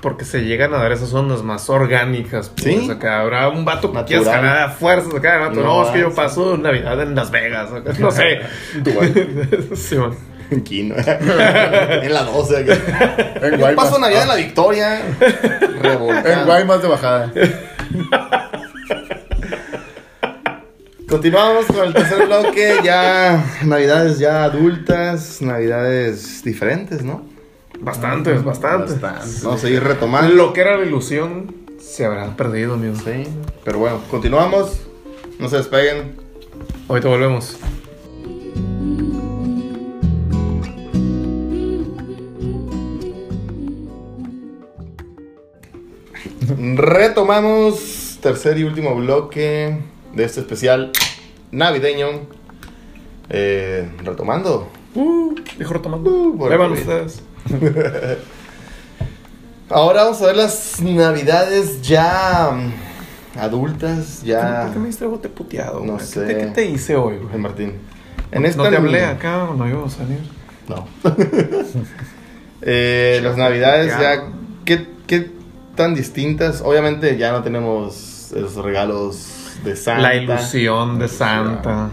[0.02, 2.50] porque se llegan a dar esas ondas más orgánicas.
[2.50, 2.80] Pues, Sí.
[2.82, 4.06] O sea, que habrá un vato que Natural.
[4.24, 5.38] quieras jalar a fuerzas acá.
[5.38, 7.72] vato, No, No, es que yo paso Navidad en Las Vegas.
[7.72, 8.40] acá, No sé.
[9.76, 10.14] sí, man.
[10.50, 10.96] En Kino.
[11.06, 12.58] en la 12.
[12.58, 13.16] acá.
[13.42, 13.86] En Yo Guaymas.
[13.86, 15.02] paso Navidad en la Victoria.
[15.82, 16.28] Revolcado.
[16.42, 17.32] En Guaymas de bajada.
[21.08, 27.24] Continuamos con el tercer bloque, ya navidades ya adultas, navidades diferentes, ¿no?
[27.86, 29.00] Bastantes, bastantes.
[29.00, 29.46] Bastante.
[29.46, 30.34] Vamos a ir retomando.
[30.34, 32.96] Lo que era la ilusión se habrá perdido, amigo.
[32.96, 33.26] Sí,
[33.64, 34.82] pero bueno, continuamos,
[35.38, 36.16] no se despeguen.
[36.90, 37.60] Ahorita volvemos.
[46.76, 49.78] Retomamos tercer y último bloque
[50.12, 50.92] de este especial
[51.52, 52.08] navideño.
[53.30, 54.70] Eh, retomando.
[54.96, 56.10] Uh, dijo retomando.
[56.10, 57.22] Uh, ustedes.
[59.70, 64.64] Ahora vamos a ver las navidades ya mm, adultas, ya...
[64.66, 65.80] ¿Por qué me diste bote puteado?
[65.80, 65.98] No güey?
[65.98, 66.26] ¿Qué sé.
[66.26, 67.38] te- ¿Qué te hice hoy, güey?
[67.38, 67.74] Martín.
[68.32, 70.20] En No esta te hablé acá cuando íbamos a salir.
[70.68, 70.88] No.
[72.68, 74.24] Eh, las navidades ya,
[74.64, 75.30] ¿qué, qué
[75.76, 76.62] tan distintas?
[76.66, 79.28] Obviamente ya no tenemos los regalos
[79.64, 80.02] de Santa.
[80.02, 81.90] La ilusión de Santa.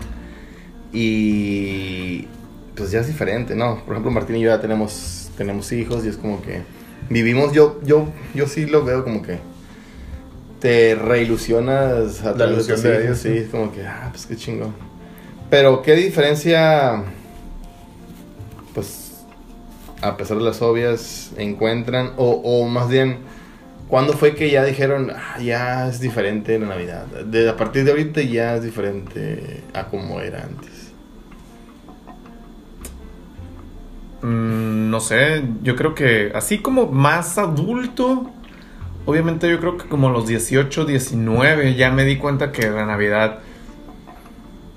[0.94, 2.26] Y
[2.74, 3.82] pues ya es diferente, ¿no?
[3.84, 6.62] Por ejemplo, Martín y yo ya tenemos, tenemos hijos y es como que
[7.09, 9.39] vivimos, yo, yo, yo sí lo veo como que
[10.61, 13.39] te reilusionas a través de hijos, ellos, sí, sí.
[13.39, 14.72] es como que, ah, pues qué chingón.
[15.51, 17.03] Pero qué diferencia,
[18.72, 19.24] pues,
[20.01, 23.18] a pesar de las obvias, encuentran, o, o más bien,
[23.89, 27.07] ¿cuándo fue que ya dijeron, ah, ya es diferente la Navidad?
[27.07, 30.72] De, a partir de ahorita ya es diferente a como era antes.
[34.23, 38.31] Mm, no sé, yo creo que así como más adulto,
[39.05, 43.41] obviamente yo creo que como los 18, 19 ya me di cuenta que la Navidad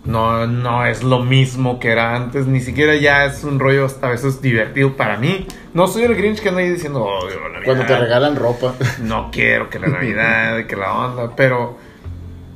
[0.04, 4.08] no, no es lo mismo que era antes, ni siquiera ya es un rollo hasta
[4.08, 5.48] a veces divertido para mí.
[5.74, 7.66] No soy el Grinch que anda ahí diciendo, oh, la Navidad.
[7.66, 8.74] Cuando te regalan ropa.
[9.02, 11.78] no quiero que la Navidad, y que la onda, pero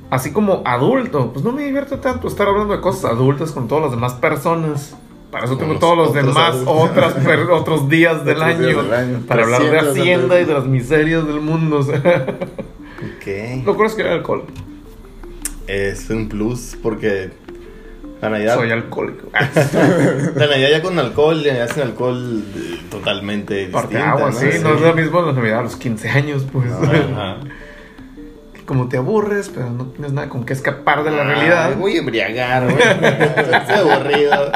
[0.10, 3.84] así como adulto, pues no me divierte tanto estar hablando de cosas adultas con todas
[3.84, 4.96] las demás personas.
[5.32, 8.94] Para eso tengo todos los demás otras per- otros días del Otros días año, del
[8.94, 9.20] año.
[9.28, 11.78] para hablar de 300 Hacienda y de las miserias del mundo.
[11.80, 11.98] o sea.
[12.00, 13.66] Ok.
[13.66, 14.44] Lo que es que hay alcohol.
[15.68, 17.30] Es un plus porque
[18.22, 19.28] la Navidad, Soy alcohólico.
[20.36, 22.44] la Navidad ya con alcohol, ya sin alcohol
[22.90, 24.36] totalmente Porque distinta, agua, ¿no?
[24.40, 26.72] sí, no es lo mismo la Navidad a los 15 años, pues.
[26.72, 27.38] Ajá.
[28.66, 31.76] Como te aburres, pero no tienes nada con qué escapar de la Ay, realidad.
[31.78, 32.84] voy a embriagar, güey.
[32.84, 34.52] Estoy aburrido.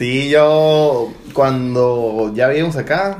[0.00, 3.18] Sí, yo cuando ya vivimos acá,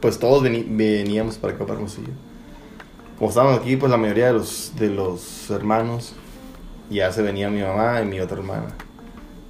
[0.00, 2.14] pues todos veníamos para acá, para Hermosillo.
[3.18, 6.14] Como estábamos aquí, pues la mayoría de los, de los hermanos,
[6.88, 8.68] ya se venía mi mamá y mi otra hermana.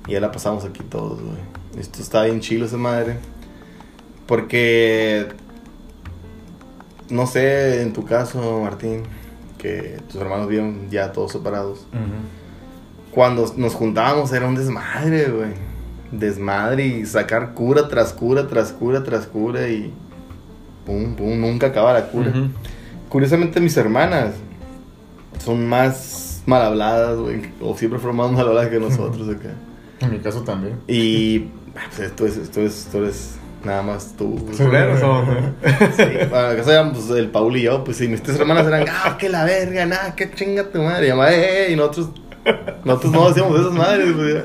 [0.09, 1.39] Y ya la pasamos aquí todos, güey.
[1.79, 3.19] Esto está bien chilo esa madre.
[4.27, 5.29] Porque
[7.11, 9.05] no sé, en tu caso, Martín,
[9.57, 11.87] que tus hermanos viven ya todos separados.
[13.13, 15.66] Cuando nos juntábamos era un desmadre, güey.
[16.11, 19.93] Desmadre y sacar cura tras cura, tras cura, tras cura y
[20.85, 22.31] pum, pum, nunca acaba la cura.
[22.31, 22.49] Ujú.
[23.09, 24.35] Curiosamente mis hermanas
[25.45, 29.51] son más mal habladas, güey, o siempre fueron más mal habladas que nosotros acá.
[30.01, 30.79] En mi caso también.
[30.87, 34.37] Y ah, pues, esto es, esto es, esto es nada más tú.
[34.57, 35.55] ¿Culeros o no?
[35.97, 38.87] Sí, para que sean pues, el Paul y yo, pues sí, mis tres hermanas eran,
[38.89, 41.09] ah, que la verga, nada, que chinga tu madre.
[41.09, 42.11] Y, mamá, eh, eh, y nosotros,
[42.85, 44.45] nosotros no hacíamos esas madres, pues,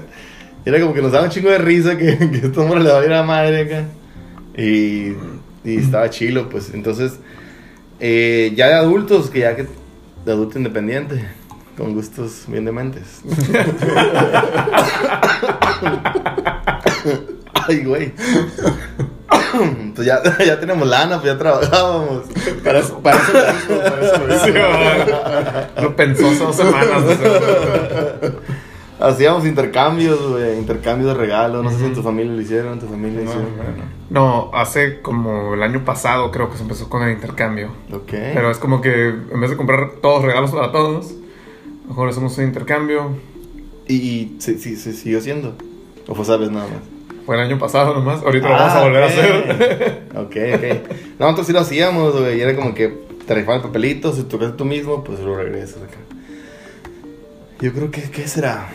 [0.65, 3.23] era como que nos daba un chingo de risa que, que estos hombres le valiera
[3.23, 3.85] madre acá.
[4.57, 5.13] Y,
[5.63, 6.73] y estaba chilo, pues.
[6.73, 7.13] Entonces,
[7.99, 9.67] eh, ya de adultos, que ya que
[10.25, 11.23] de adulto independiente,
[11.77, 13.21] con gustos bien dementes.
[17.67, 18.11] Ay, güey.
[19.95, 22.23] Pues ya, ya tenemos lana, pues ya trabajábamos.
[22.63, 23.39] Para eso, para eso lo
[23.79, 24.01] para
[25.77, 27.03] eso pensó dos semanas.
[29.01, 31.63] Hacíamos intercambios, güey, intercambios de regalos.
[31.63, 33.47] No sé si en tu familia lo hicieron, en tu familia No, hicieron.
[34.09, 37.69] No, hace como el año pasado creo que se empezó con el intercambio.
[37.91, 38.11] Ok.
[38.11, 41.13] Pero es como que en vez de comprar todos regalos para todos,
[41.87, 43.09] mejor hacemos un intercambio.
[43.87, 45.55] ¿Y, y se, sí, se siguió haciendo?
[46.07, 46.79] ¿O fue sabes nada más?
[47.25, 50.07] Fue el año pasado nomás, ahorita lo vamos a Ah, volver a hacer.
[50.15, 50.89] Ok, ok.
[51.19, 52.37] No, nosotros sí lo hacíamos, güey.
[52.37, 52.87] Y era como que
[53.25, 55.97] te rifaban el papelito, si tocas tú mismo, pues lo regresas acá.
[57.59, 58.69] Yo creo que, ¿qué será?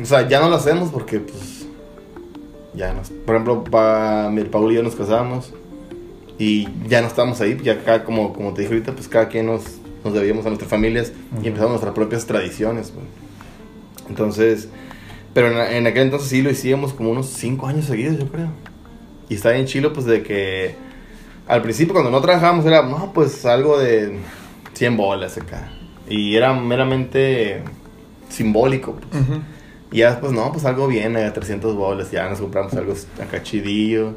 [0.00, 1.66] O sea, ya no lo hacemos porque, pues,
[2.74, 3.10] ya nos...
[3.10, 5.52] Por ejemplo, pa, mi Paul y yo nos casamos
[6.38, 7.58] y ya no estamos ahí.
[7.62, 9.62] Ya acá, como, como te dije ahorita, pues cada quien nos,
[10.04, 11.12] nos debíamos a nuestras familias
[11.42, 12.92] y empezamos nuestras propias tradiciones.
[14.08, 14.68] Entonces,
[15.34, 18.48] pero en, en aquel entonces sí lo hicimos como unos 5 años seguidos, yo creo.
[19.28, 20.74] Y está bien chilo, pues, de que
[21.46, 24.18] al principio cuando no trabajábamos era, no, pues algo de
[24.74, 25.70] 100 bolas acá.
[26.08, 27.62] Y era meramente
[28.28, 29.22] simbólico, pues.
[29.22, 29.40] Ujú.
[29.92, 32.10] Y ya después, no, pues algo bien, eh, 300 bolas.
[32.10, 34.16] Ya nos compramos algo acá chidillo.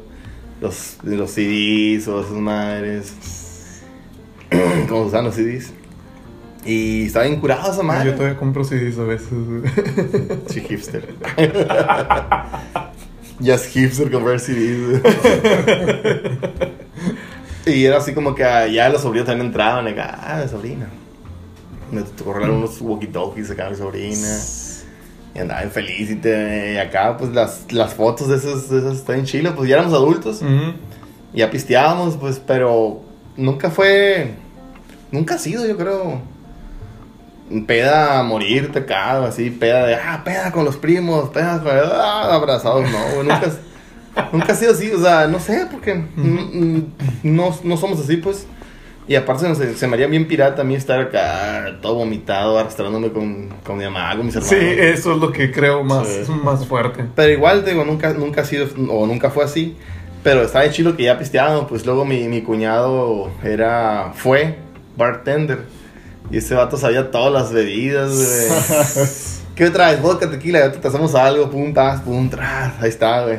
[0.60, 3.12] Los, los CDs o esas madres.
[4.88, 5.72] Como usan los CDs.
[6.64, 8.10] Y estaba bien curado esa madre.
[8.10, 9.28] Yo todavía compro CDs a veces.
[10.48, 11.14] Sí, hipster.
[13.38, 15.02] Ya es hipster comprar CDs.
[17.66, 19.86] y era así como que ah, ya los sobrinos también entraban.
[19.86, 20.88] Acá, ah, sobrina.
[21.92, 24.38] Me tocó regalar unos walkie-talkies acá a mi sobrina.
[25.36, 29.06] Y andaban feliz y, te, y acá, pues las, las fotos de esas, de esas
[29.10, 29.52] en Chile.
[29.54, 30.40] Pues ya éramos adultos.
[31.34, 33.02] Y ya pisteábamos, pues, pero
[33.36, 34.32] nunca fue.
[35.10, 36.22] Nunca ha sido, yo creo.
[37.66, 42.90] Peda a morirte acá, así, peda de, ah, peda con los primos, peda ah, abrazados,
[42.90, 43.52] no, nunca,
[44.32, 46.02] nunca ha sido así, o sea, no sé, porque
[47.22, 48.48] no, no somos así, pues.
[49.08, 53.10] Y aparte se, se me haría bien pirata a mí estar acá, todo vomitado, arrastrándome
[53.12, 54.58] con, con mi mamá, con mis hermanos.
[54.58, 56.32] Sí, eso es lo que creo más, Sí.
[56.42, 57.04] más fuerte.
[57.14, 59.76] Pero igual, digo, nunca, nunca ha sido, o nunca fue así.
[60.24, 61.66] Pero estaba bien chido que ya pisteábamos.
[61.68, 64.56] Pues luego mi, mi cuñado era, fue
[64.96, 65.60] bartender.
[66.32, 69.06] Y ese vato sabía todas las bebidas, güey.
[69.54, 70.02] ¿Qué traes?
[70.02, 72.82] Vodka, tequila, ya te hacemos algo, pum, tas, pum, tras.
[72.82, 73.38] Ahí está, güey.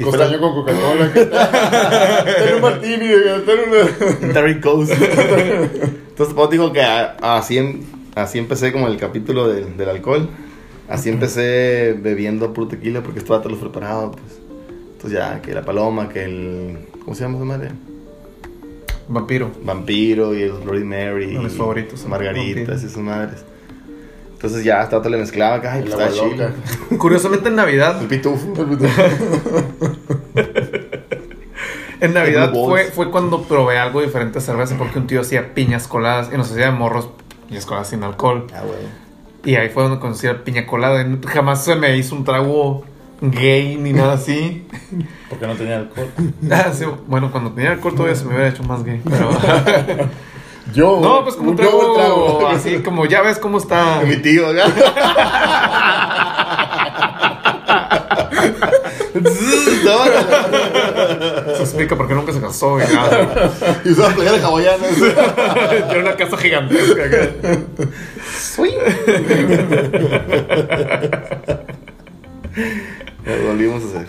[0.00, 1.12] Y Costaño la- con Coca-Cola.
[1.12, 3.08] Ten un martini,
[3.46, 4.32] ten una...
[4.32, 4.92] Terry Coast.
[4.92, 7.82] Entonces, pues digo que así, em-
[8.14, 10.28] así empecé como el capítulo del, del alcohol.
[10.88, 14.24] Así empecé bebiendo puro tequila porque este vato los preparaba, pues.
[14.94, 16.78] Entonces ya, que la paloma, que el...
[17.04, 17.70] ¿Cómo se llama esa madre?
[19.08, 19.50] Vampiro.
[19.62, 21.38] Vampiro y el Bloody Mary.
[21.38, 23.44] Mis y favoritos, Margaritas y esas madres.
[24.40, 26.48] Entonces ya, vato le mezclaba acá y El pues chido.
[26.98, 28.54] Curiosamente en Navidad, El pitufo.
[32.00, 35.20] en Navidad El Blue fue, fue cuando probé algo diferente de cerveza porque un tío
[35.20, 37.10] hacía piñas coladas y nos hacía de morros
[37.48, 38.46] piñas coladas sin alcohol.
[38.54, 38.78] Ah, güey.
[39.44, 41.02] Y ahí fue donde conocí la piña colada.
[41.02, 42.86] y Jamás se me hizo un trago
[43.20, 44.66] gay ni nada así.
[45.28, 46.08] Porque no tenía alcohol.
[46.50, 49.02] Ah, sí, bueno, cuando tenía alcohol todavía se me hubiera hecho más gay.
[49.04, 49.28] Pero...
[50.72, 51.00] Yo.
[51.00, 52.48] no, pues como trago, trago.
[52.48, 54.00] así como ya ves cómo está.
[54.06, 54.66] Mi tío acá.
[61.56, 62.78] Se explica por qué nunca se casó.
[62.78, 63.50] Y nada.
[63.84, 64.94] Y usaba playeras hawaianas.
[64.96, 67.28] Tiene una casa gigantesca acá.
[73.24, 74.06] Lo volvimos a hacer.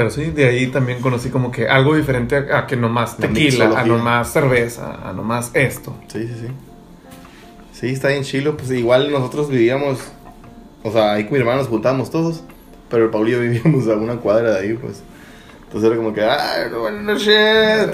[0.00, 3.28] Pero sí, de ahí también conocí como que algo diferente a, a que nomás La
[3.28, 5.94] tequila, a nomás cerveza, a nomás esto.
[6.10, 6.46] Sí, sí, sí.
[7.78, 8.56] Sí, está bien chilo.
[8.56, 9.98] Pues igual nosotros vivíamos.
[10.82, 12.42] O sea, ahí con mi hermano nos juntábamos todos.
[12.88, 15.02] Pero el Paulillo vivíamos a una cuadra de ahí, pues.
[15.66, 17.90] Entonces era como que, ¡ay, buenas noches!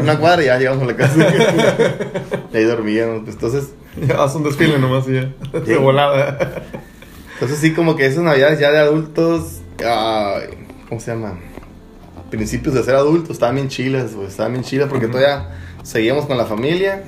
[0.00, 1.16] Una cuadra y ya llegamos a la casa.
[2.52, 3.22] y ahí dormíamos.
[3.24, 3.70] pues, Entonces,
[4.06, 5.32] Ya haz un desfile nomás y ya.
[5.58, 6.62] De volada.
[7.34, 10.48] entonces sí, como que esas navidades ya de adultos, ay,
[10.88, 11.38] ¿cómo se llama?
[12.30, 15.48] Principios de ser adultos, estaban bien chilas, güey, estaban bien chilas porque todavía
[15.82, 17.02] seguíamos con la familia,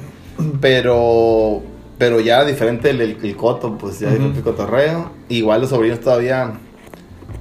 [0.61, 1.63] pero,
[1.99, 4.15] pero ya diferente el, el, el coto, pues ya Ujú.
[4.15, 5.11] diferente el cotorreo.
[5.29, 6.53] Igual los sobrinos todavía,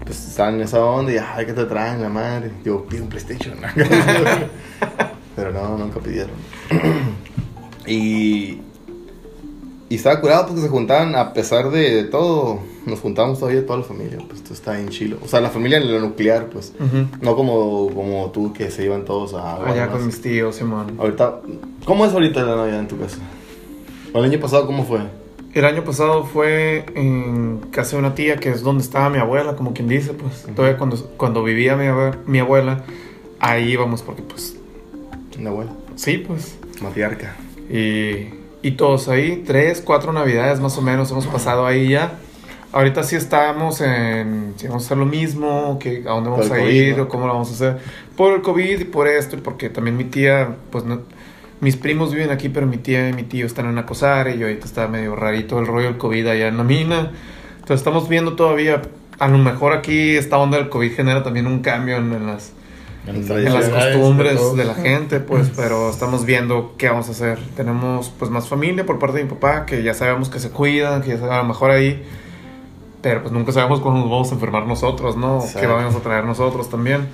[0.05, 2.51] pues estaban en esa onda y, ay, ¿qué te traen la madre?
[2.65, 3.55] Yo pido un PlayStation.
[5.35, 6.35] pero no, nunca pidieron.
[7.87, 8.59] y,
[9.89, 13.79] y estaba curado porque se juntaban, a pesar de, de todo, nos juntamos todavía toda
[13.79, 15.17] la familia, pues esto está bien chilo.
[15.25, 16.73] O sea, la familia en lo nuclear, pues.
[17.21, 19.65] No como, como tú que se iban todos a...
[19.65, 20.95] Allá con mis tíos, Simón.
[20.99, 21.39] Ahorita,
[21.85, 23.17] ¿cómo es ahorita la Navidad en tu casa?
[24.13, 24.99] ¿O el año pasado cómo fue?
[25.53, 29.55] El año pasado fue en casa de una tía, que es donde estaba mi abuela,
[29.55, 30.45] como quien dice, pues.
[30.55, 31.85] Todavía cuando, cuando vivía mi,
[32.27, 32.83] mi abuela,
[33.39, 34.55] ahí íbamos porque, pues,
[35.39, 35.71] Una abuela.
[35.95, 36.59] sí, pues.
[36.79, 37.35] Matriarca.
[37.71, 42.13] Y, y todos ahí, tres, cuatro navidades más o menos hemos pasado ahí ya.
[42.71, 46.57] Ahorita sí estamos en si vamos a hacer lo mismo, que a dónde vamos a
[46.57, 47.03] COVID, ir ¿no?
[47.03, 47.81] o cómo lo vamos a hacer.
[48.15, 51.01] Por el COVID y por esto, y porque también mi tía, pues no,
[51.61, 54.65] mis primos viven aquí, pero mi tía y mi tío están en Acosar y ahorita
[54.65, 57.11] está medio rarito el rollo del COVID allá en la mina.
[57.55, 58.81] Entonces estamos viendo todavía,
[59.17, 62.53] a lo mejor aquí esta onda del COVID genera también un cambio en, en las,
[63.07, 67.11] En en las de costumbres de la gente, pues, pero estamos viendo qué vamos a
[67.11, 67.39] hacer.
[67.55, 71.01] Tenemos, pues, más familia por parte de mi papá, que ya sabemos que se cuidan,
[71.01, 72.03] que ya a lo mejor ahí,
[73.01, 75.37] pero pues nunca sabemos cuándo nos vamos a enfermar nosotros, ¿no?
[75.37, 75.59] Exacto.
[75.61, 77.07] qué vamos a traer nosotros también.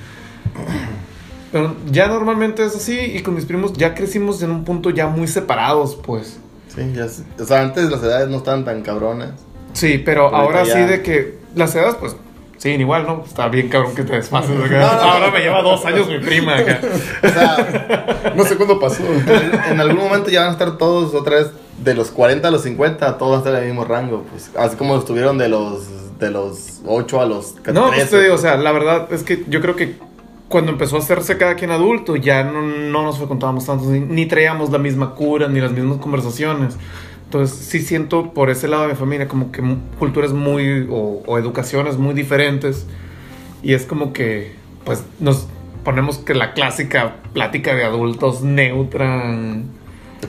[1.51, 5.07] Pero ya normalmente es así, y con mis primos ya crecimos en un punto ya
[5.07, 6.39] muy separados, pues.
[6.75, 7.23] Sí, ya sé.
[7.39, 9.31] O sea, antes las edades no estaban tan cabronas.
[9.73, 12.15] Sí, pero Ahorita ahora ya- sí de que las edades, pues,
[12.57, 13.23] sí, igual, ¿no?
[13.25, 14.51] Está bien cabrón que te desfases.
[14.51, 14.85] No, no.
[14.85, 16.79] Ahora me lleva dos años mi prima acá.
[17.23, 19.03] O sea, No sé cuándo pasó.
[19.03, 22.51] en, en algún momento ya van a estar todos otra vez de los 40 a
[22.51, 24.23] los 50, todos van a estar en el mismo rango.
[24.31, 27.73] Pues, así como estuvieron de los, de los 8 a los 13.
[27.73, 29.95] No, pues te digo, o sea, la verdad es que yo creo que
[30.47, 34.25] cuando empezó a hacerse cada quien adulto, ya no, no nos frecuentábamos tanto, ni, ni
[34.25, 36.77] traíamos la misma cura, ni las mismas conversaciones.
[37.35, 39.61] Entonces, sí siento por ese lado de mi familia como que
[39.99, 42.85] culturas muy, o, o educaciones muy diferentes.
[43.61, 44.53] Y es como que,
[44.85, 45.47] pues, nos
[45.83, 49.21] ponemos que la clásica plática de adultos neutra.
[49.33, 49.65] Ahí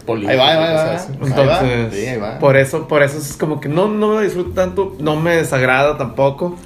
[0.09, 0.93] va, ahí va, ahí va.
[0.95, 1.27] Ahí va.
[1.29, 2.41] Entonces, Sí, ahí va.
[2.41, 5.97] por eso, por eso es como que no, no me disfruto tanto, no me desagrada
[5.97, 6.57] tampoco.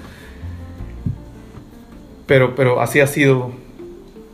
[2.26, 3.50] Pero, pero así ha sido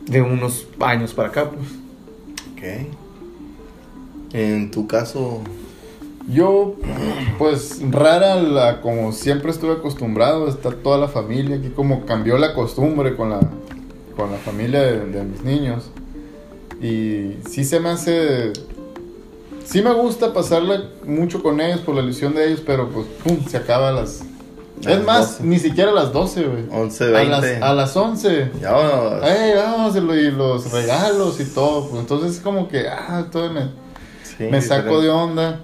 [0.05, 1.67] de unos años para acá, pues.
[2.53, 2.95] Ok.
[4.31, 5.41] En tu caso,
[6.27, 6.75] Yo,
[7.37, 12.53] pues, rara la, como siempre estuve acostumbrado, está toda la familia, aquí como cambió la
[12.53, 13.39] costumbre con la,
[14.15, 15.89] con la familia de, de mis niños.
[16.81, 18.51] Y sí se me hace,
[19.65, 23.37] sí me gusta pasarla mucho con ellos por la ilusión de ellos, pero pues, pum,
[23.47, 24.21] se acaba a las...
[24.85, 25.43] A es las más, 12.
[25.45, 26.63] ni siquiera a las 12, güey.
[26.71, 27.29] 11, A 20.
[27.31, 28.51] las, a las 11.
[28.61, 29.23] Ya vámonos.
[29.23, 29.51] Ay,
[29.95, 31.87] y lo- y los regalos y todo.
[31.87, 33.69] Pues entonces es como que, ah, todo me,
[34.23, 35.61] Sí, me saco de onda.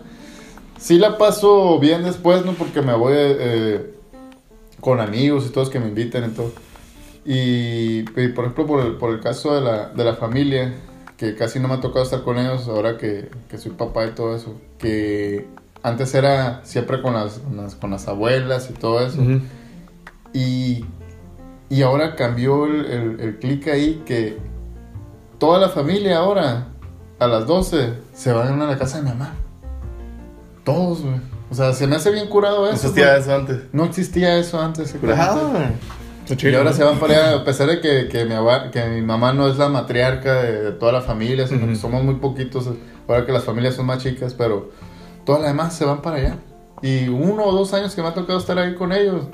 [0.84, 2.51] Sí la paso bien después, ¿no?
[2.55, 3.93] Porque me voy eh,
[4.81, 6.51] con amigos y todos que me invitan y todo.
[7.23, 10.73] Y, y, por ejemplo, por el, por el caso de la, de la familia,
[11.15, 14.09] que casi no me ha tocado estar con ellos ahora que, que soy papá y
[14.09, 14.59] todo eso.
[14.77, 15.47] Que
[15.84, 17.39] antes era siempre con las,
[17.79, 19.21] con las, abuelas y todo eso.
[20.34, 20.84] Y,
[21.69, 24.38] y ahora cambió el, el, el clic ahí que
[25.39, 26.73] toda la familia ahora,
[27.19, 29.34] a las 12, se van a la casa de mi mamá.
[30.64, 31.16] Todos, güey.
[31.51, 32.76] O sea, se me hace bien curado No eso.
[32.88, 33.22] existía güey.
[33.22, 33.57] eso antes.
[33.74, 34.95] No existía eso antes.
[34.95, 35.76] Exactamente.
[36.28, 36.76] Está Y ahora ¿no?
[36.76, 38.34] se van para allá, a pesar de que, que, mi,
[38.72, 41.76] que mi mamá no es la matriarca de, de toda la familia, sino que Ujú.
[41.82, 42.70] somos muy poquitos,
[43.07, 44.72] ahora que las familias son más chicas, pero
[45.26, 46.38] todas las demás se van para allá.
[46.82, 49.26] Y uno o dos años que me ha tocado estar ahí con ellos,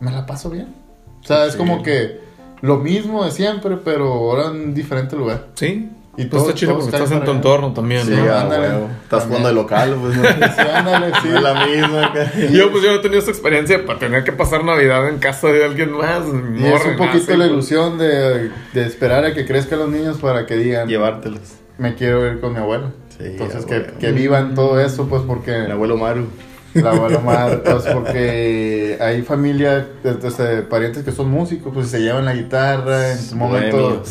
[0.00, 0.74] me la paso bien.
[1.22, 1.58] O sea, es Sí.
[1.58, 2.20] como que
[2.62, 5.48] lo mismo de siempre, pero ahora en un diferente lugar.
[5.54, 5.90] Sí.
[6.20, 8.32] Y pues todo- está chido porque estás en tu entorno también, Sí, ¿no?
[8.32, 8.68] ah, ándale.
[8.68, 8.88] huevo.
[9.04, 11.28] Estás jugando de local, pues no, Sí, ándale, sí.
[11.30, 12.12] no es la misma.
[12.52, 15.64] Yo pues yo he tenido esa experiencia para tener que pasar Navidad en casa de
[15.64, 16.22] alguien más.
[16.58, 20.16] Y es un poquito la ilusión ilusión de, de esperar a que crezcan los niños
[20.18, 21.40] para que digan, Llevártelos.
[21.78, 22.90] me quiero ir con mi abuela.
[23.16, 26.26] Sí, Entonces, que, que vivan todo eso, pues, porque El abuelo Maru.
[26.74, 32.24] la abuela madre, pues, porque hay familia, desde parientes que son músicos, pues, se llevan
[32.24, 34.08] la guitarra, en su momento Bohemios.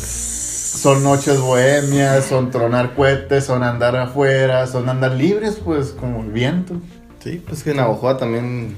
[0.78, 6.30] Son noches bohemias, son tronar cohetes, son andar afuera, son andar libres, pues, como el
[6.30, 6.74] viento.
[7.22, 8.74] Sí, pues que en Navajoa también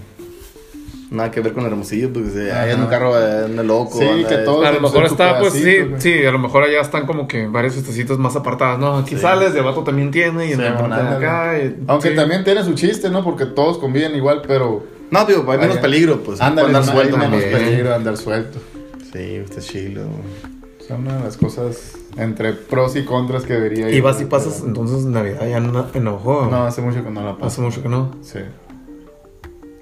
[1.11, 2.71] Nada que ver con Hermosillo, porque se, ahí Ajá.
[2.71, 3.99] en un carro eh, anda loco.
[3.99, 6.63] Sí, anda- que todo- A lo mejor en está, pues sí, sí, a lo mejor
[6.63, 8.97] allá están como que varias fiestecitas más apartadas, ¿no?
[8.99, 9.21] Aquí Sí.
[9.21, 11.17] sales, de vato también tiene, y en Sí, de ándale.
[11.17, 11.59] acá.
[11.59, 12.15] y- Aunque sí.
[12.15, 13.25] también tiene su chiste, ¿no?
[13.25, 14.87] Porque todos conviven igual, pero...
[15.11, 16.41] No, digo, hay menos peligro, pues.
[16.41, 18.61] Ándale, andar suelto hay menos peligro andar suelto.
[19.13, 20.03] Sí, está chilo.
[20.91, 24.61] Son una de las cosas entre pros y contras que debería Y vas y pasas
[24.67, 26.49] entonces Navidad ya en enojo.
[26.51, 27.47] No, hace mucho que no la paso.
[27.47, 28.11] Hace mucho que no.
[28.23, 28.41] Sí.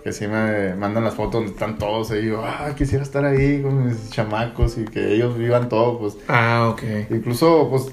[0.05, 3.63] Que sí me mandan las fotos donde están todos y yo, ah, quisiera estar ahí
[3.63, 6.19] con mis chamacos y que ellos vivan todo, pues.
[6.29, 6.83] Ah, ok.
[7.11, 7.87] Incluso, pues,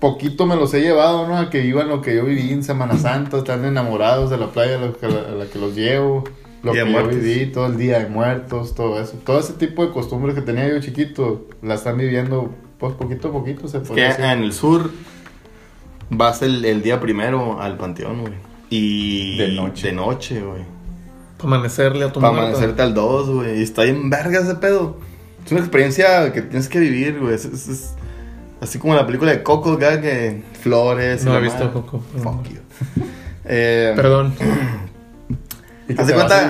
[0.00, 1.36] poquito me los he llevado, ¿no?
[1.36, 4.78] A que vivan lo que yo viví en Semana Santa, están enamorados de la playa
[4.78, 6.24] a la que, a la que los llevo.
[6.62, 9.14] Lo Día que yo viví, todo el día de muertos, todo eso.
[9.24, 13.32] Todo ese tipo de costumbres que tenía yo chiquito, la están viviendo, pues, poquito a
[13.32, 14.24] poquito, se Es que decir.
[14.24, 14.90] en el sur
[16.10, 18.34] vas el, el día primero al panteón, güey.
[18.70, 19.38] Y.
[19.38, 19.88] De noche.
[19.88, 20.62] De noche, güey.
[21.36, 22.48] Para amanecerle a tu Para muerto.
[22.50, 23.58] amanecerte al 2, güey.
[23.58, 24.98] Y está bien verga ese pedo.
[25.44, 27.34] Es una experiencia que tienes que vivir, güey.
[27.34, 27.94] Es, es- es
[28.60, 31.24] así como la película de Coco, güey, que flores.
[31.24, 31.72] No he visto.
[31.72, 32.00] Coco.
[32.22, 32.58] Fuck you.
[33.44, 34.32] Eh, Perdón.
[35.88, 36.40] Vas cuenta-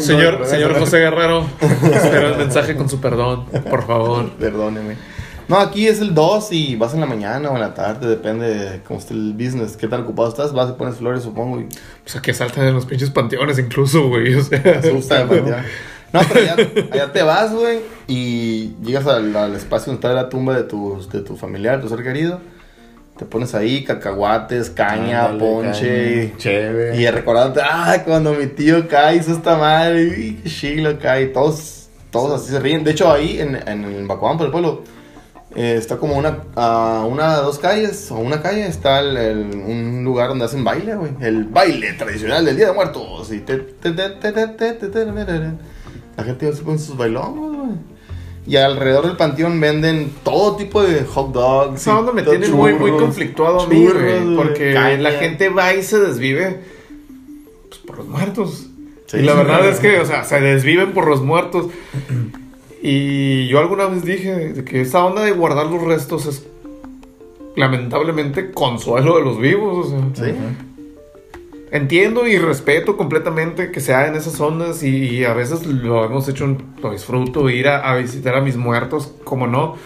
[0.00, 0.46] Señor, ¿verdad?
[0.50, 1.44] señor José Guerrero,
[1.92, 4.30] espero el mensaje con su perdón, por favor.
[4.32, 4.96] Perdóneme.
[5.48, 8.46] No, aquí es el 2 y vas en la mañana o en la tarde, depende
[8.46, 11.66] de cómo esté el business, qué tan ocupado estás, vas y pones flores, supongo, y
[12.04, 14.32] Pues a que saltan en los pinches panteones incluso, güey.
[14.34, 15.34] O sea, demasiado.
[16.12, 16.56] No, pero allá,
[16.92, 21.04] allá te vas, güey, y llegas al, al espacio donde está la tumba de tu,
[21.12, 22.40] de tu familiar, tu ser querido.
[23.20, 26.96] Te pones ahí cacahuates, caña, ponche, chévere.
[26.96, 32.40] Y recordándote, ah, cuando mi tío cae, hizo esta madre, y Shiglo cae, todos, todos
[32.40, 32.82] así se ríen.
[32.82, 34.84] De hecho, ahí en, en el Bacuán, por el pueblo,
[35.54, 40.46] está como una, a una, dos calles o una calle, está el, un lugar donde
[40.46, 41.12] hacen baile, güey.
[41.20, 43.30] El baile tradicional del Día de Muertos.
[43.34, 45.06] Y te, te, te,
[46.16, 47.99] la gente se pone sus bailones, güey.
[48.46, 51.80] Y alrededor del panteón venden todo tipo de hot dogs.
[51.80, 54.36] Esa onda me tiene muy, muy conflictuado a mí, churros, güey.
[54.36, 54.98] Porque caña.
[54.98, 56.60] la gente va y se desvive
[57.68, 58.66] pues, por los muertos.
[59.06, 59.18] Sí.
[59.18, 61.66] y la verdad es que, o sea, se desviven por los muertos.
[62.82, 66.46] Y yo alguna vez dije que esa onda de guardar los restos es
[67.54, 69.88] lamentablemente consuelo de los vivos.
[69.88, 70.24] O sea.
[70.26, 70.32] Sí.
[71.72, 76.28] Entiendo y respeto completamente que se hagan esas ondas y, y a veces lo hemos
[76.28, 79.76] hecho, lo disfruto, ir a, a visitar a mis muertos, como no.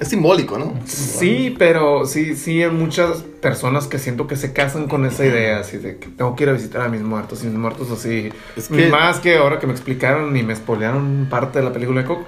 [0.00, 0.74] Es simbólico, ¿no?
[0.84, 5.58] Sí, pero sí, sí hay muchas personas que siento que se casan con esa idea,
[5.60, 8.30] así de que tengo que ir a visitar a mis muertos y mis muertos así.
[8.56, 12.00] Es que- Más que ahora que me explicaron y me spoilearon parte de la película
[12.02, 12.24] de Coco.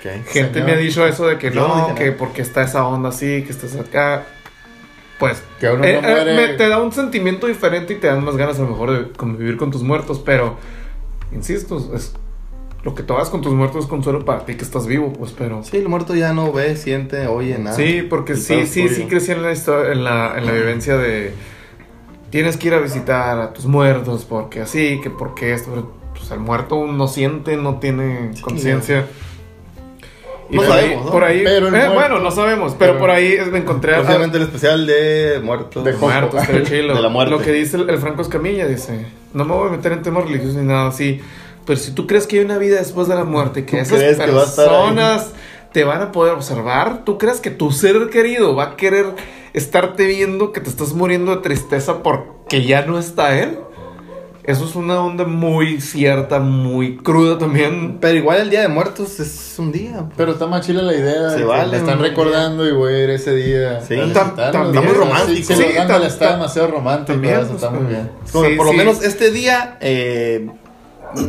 [0.00, 0.66] Gente Señor.
[0.66, 3.50] me ha dicho eso de que no no, que porque está esa onda así, que
[3.52, 4.24] estás acá.
[5.22, 8.08] Pues Que uno eh, no eh, muere- me- te da un sentimiento diferente y te
[8.08, 10.56] dan más ganas a lo mejor de convivir con tus muertos, pero
[11.32, 12.14] insisto, es
[12.82, 15.30] lo que tú hagas con tus muertos es consuelo para ti que estás vivo, pues,
[15.30, 17.76] pero Sí, el muerto ya no ve, siente, oye, nada.
[17.76, 21.32] sí, porque sí, sí, sí crecí en la historia, en la, en la vivencia de
[22.30, 26.40] tienes que ir a visitar a tus muertos porque así, que porque esto, pues el
[26.40, 29.06] muerto no siente, no tiene Sí, conciencia.
[30.52, 31.10] No por ahí- sabemos, ¿no?
[31.12, 33.94] Por ahí, Pero el eh, muerto- bueno, no sabemos, pero, pero- por ahí me encontré
[33.94, 35.84] a- Posiblemente el especial de muertos.
[35.84, 36.94] De Muertos, está chilo.
[36.94, 37.30] De la muerte.
[37.30, 40.24] Lo que dice el, el Franco Escamilla, dice, no me voy a meter en temas
[40.24, 41.20] religiosos ni nada así,
[41.66, 43.98] pero si tú crees que hay una vida después de la muerte, que ¿Tú esas
[43.98, 44.74] crees que va a estar ahí?
[44.74, 45.32] personas
[45.72, 49.06] te van a poder observar, tú crees que tu ser querido va a querer
[49.54, 53.58] estarte viendo que te estás muriendo de tristeza porque ya no está él.
[54.44, 57.98] Eso es una onda muy cierta, muy cruda también.
[58.00, 60.06] Pero igual el Día de Muertos es un día.
[60.16, 61.30] Pero está más chila la idea.
[61.30, 63.80] Se vale Me están recordando y voy a ir ese día.
[63.80, 63.94] Sí.
[64.12, 64.46] también.
[64.46, 65.46] Está muy romántico.
[65.46, 67.12] Sí, sí, tam- está tam- demasiado romántico.
[67.12, 68.10] También, eso pues, está muy bien.
[68.32, 70.50] Como Sí, por lo menos este día, eh,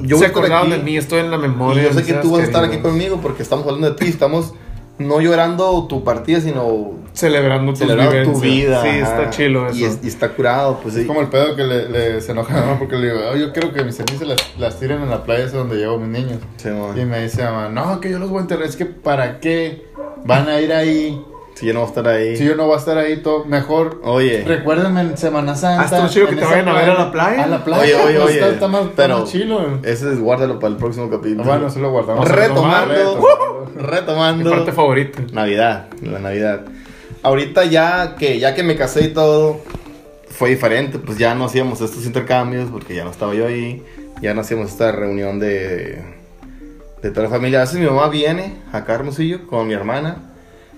[0.02, 1.84] yo Se acordaron de mí, estoy en la Y memoria.
[1.84, 4.06] yo sé que tú vas a estar aquí conmigo porque estamos hablando de ti.
[4.08, 4.54] Estamos
[4.98, 8.82] no llorando tu partida, sino Celebrando, celebrando tu vida.
[8.82, 8.98] Sí, ajá.
[9.00, 9.78] está chilo eso.
[9.78, 11.02] Y, es- y está curado, pues sí.
[11.02, 13.52] Es como el pedo que le, le- se enoja mamá porque le digo, "Oh, yo
[13.54, 16.10] quiero que mis cenizas las, las tiren en la playa esa donde llevo a mis
[16.10, 16.40] niños.
[16.58, 16.98] Sí, man.
[17.00, 18.66] Y me dice mamá, no, que yo los voy a enterrar.
[18.66, 19.86] Es que ¿para qué
[20.26, 21.22] van a ir ahí?
[21.54, 22.36] Si yo no voy a estar ahí.
[22.36, 24.02] Si yo no voy a estar ahí, todo mejor.
[24.04, 24.44] Oye.
[24.44, 25.84] Recuérdenme en Semana Santa.
[25.84, 27.44] Hasta un chido que te vayan a ver a la playa.
[27.44, 27.84] A la playa.
[27.84, 28.34] Oye, oye, oye.
[28.34, 29.78] Está, está más, pero más chilo.
[29.84, 31.44] Ese es guárdalo para el próximo capítulo.
[31.44, 32.28] Bueno, eso lo guardamos.
[32.28, 33.70] retomando, Retomando.
[33.76, 34.50] Mi retomando.
[34.50, 35.22] parte favorita.
[35.32, 36.62] Navidad, la Navidad.
[37.24, 39.62] Ahorita ya que ya que me casé y todo
[40.30, 43.84] fue diferente, pues ya no hacíamos estos intercambios porque ya no estaba yo ahí,
[44.22, 46.04] ya no hacíamos esta reunión de
[47.02, 47.60] de toda la familia.
[47.60, 50.32] A veces mi mamá viene a Hermosillo con mi hermana,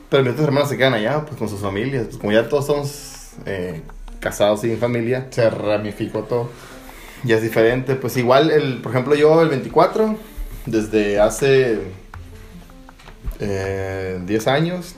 [0.09, 2.65] pero mis otras hermanas se quedan allá pues con sus familias, pues como ya todos
[2.65, 3.81] somos eh,
[4.19, 6.49] casados y en familia, Se ramificó todo.
[7.23, 7.95] ya es diferente.
[7.95, 10.15] Pues igual, el, por ejemplo, yo el 24,
[10.65, 11.79] desde hace
[13.39, 14.95] eh, 10 años,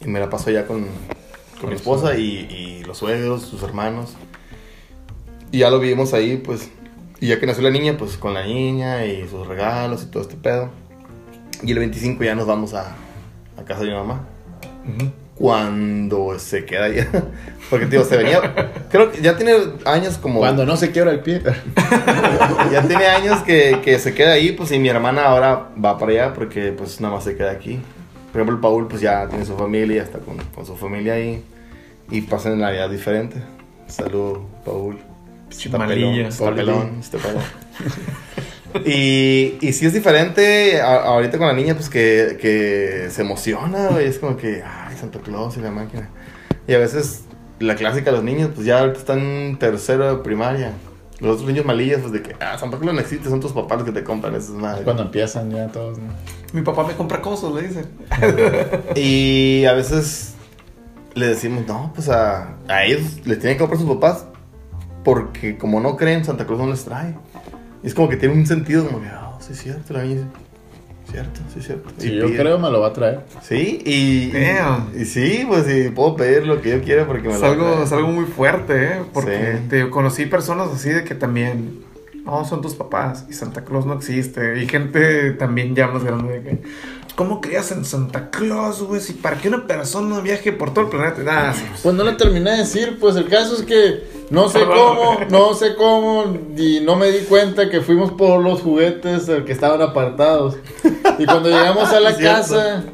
[0.00, 0.86] y me la paso ya con,
[1.60, 4.14] con mi esposa y, y los suegros, sus hermanos.
[5.52, 6.70] Y ya lo vivimos ahí, pues.
[7.20, 10.22] Y ya que nació la niña, pues con la niña y sus regalos y todo
[10.22, 10.70] este pedo.
[11.62, 12.96] Y el 25 ya nos vamos a,
[13.58, 14.24] a casa de mi mamá.
[15.34, 17.08] Cuando se queda allá.
[17.70, 18.72] Porque, tío, se venía.
[18.90, 20.40] Creo que ya tiene años como.
[20.40, 21.42] Cuando no se quiebra el pie.
[22.72, 26.12] Ya tiene años que, que se queda ahí, pues, y mi hermana ahora va para
[26.12, 27.80] allá porque, pues, nada más se queda aquí.
[28.32, 31.42] Por ejemplo, el Paul, pues, ya tiene su familia, está con, con su familia ahí.
[32.10, 33.42] Y pasan en Navidad diferente.
[33.86, 34.98] Salud, Paul.
[35.50, 37.42] Está pelón, está pelón, está pelón.
[38.86, 43.88] Y, y sí es diferente a- ahorita con la niña, pues que, que se emociona,
[43.88, 44.06] güey.
[44.06, 46.08] Es como que, ay, Santa Claus y la máquina.
[46.68, 47.24] Y a veces
[47.58, 50.72] la clásica de los niños, pues ya ahorita están tercero de primaria.
[51.18, 53.78] Los otros niños malillas, pues de que, ah, Santa Claus no existe, son tus papás
[53.78, 54.84] los que te compran esas madres.
[54.84, 56.04] Cuando empiezan ya todos, ¿no?
[56.52, 57.84] Mi papá me compra cosas, le dice.
[58.96, 60.34] Y a veces
[61.14, 64.26] le decimos, no, pues a, a ellos les tienen que comprar sus papás
[65.04, 67.14] porque como no creen, Santa Claus no les trae.
[67.82, 70.16] Y es como que tiene un sentido como que, oh, sí es cierto, la niña
[70.16, 70.26] dice,
[71.10, 71.90] cierto, sí es cierto.
[71.98, 72.36] Si Y yo pide.
[72.38, 73.20] creo me lo va a traer.
[73.42, 74.90] Sí, y, Damn.
[74.98, 77.64] y sí, pues sí, puedo pedir lo que yo quiera porque me Es lo algo,
[77.66, 77.82] traen.
[77.82, 79.00] es algo muy fuerte, ¿eh?
[79.12, 79.68] Porque Sí.
[79.70, 81.80] te conocí personas así de que también,
[82.30, 84.62] no, son tus papás y Santa Claus no existe.
[84.62, 86.62] Y gente también ya más grande de que,
[87.16, 89.00] ¿cómo creías en Santa Claus, güey?
[89.00, 91.22] Si para que una persona viaje por todo el planeta.
[91.26, 94.48] Ah, sí, pues, Pues no le terminé de decir, pues el caso es que no
[94.48, 99.28] sé cómo, no sé cómo, y no me di cuenta que fuimos por los juguetes
[99.28, 100.56] eh, que estaban apartados.
[101.18, 102.84] Y cuando llegamos a la casa,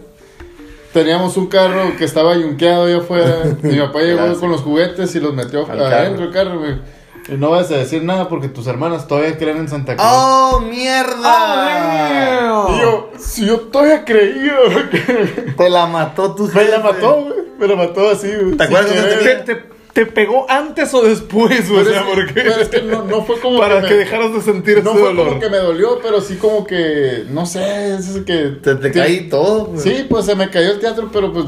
[0.94, 3.42] teníamos un carro que estaba yunqueado allá afuera.
[3.62, 4.38] Mi papá llegó Gracias.
[4.38, 6.95] con los juguetes y los metió Al adentro del carro, güey.
[7.28, 10.12] Y no vas a decir nada porque tus hermanas todavía creen en Santa Claus.
[10.14, 12.66] ¡Oh, mierda!
[12.70, 14.54] Y yo, si yo todavía creía,
[14.90, 14.98] que
[15.56, 17.34] Te la mató tu me la mató, güey.
[17.58, 18.56] Me la mató así, güey.
[18.56, 19.44] ¿Te acuerdas.
[19.44, 21.80] ¿Te, te, te pegó antes o después, güey?
[21.80, 22.32] O Pero sea, es porque...
[22.34, 24.98] pero es que no, no fue como para me- que dejaras de sentir no ese
[25.00, 25.28] fue dolor.
[25.28, 28.58] como que me dolió, pero sí como que, no sé, es que...
[28.62, 29.84] Te, caí todo, pues.
[29.84, 31.46] Sí, pues se me cayó el teatro, pero pues,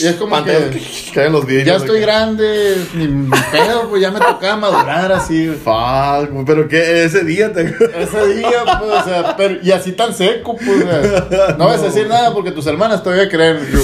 [0.00, 0.80] y es como Pantalla, que...
[1.12, 1.66] caen los vidrios.
[1.66, 5.58] Ya estoy grande, ni ni pedo, pues ya me tocaba madurar así, güey.
[5.58, 7.62] Fuck, pero que ese día te.
[7.98, 11.80] Ese día, pues, o sea, pero, y así tan seco, pues, o sea, no vas
[11.80, 13.58] a decir nada porque tus hermanas todavía creen.
[13.72, 13.80] Yo,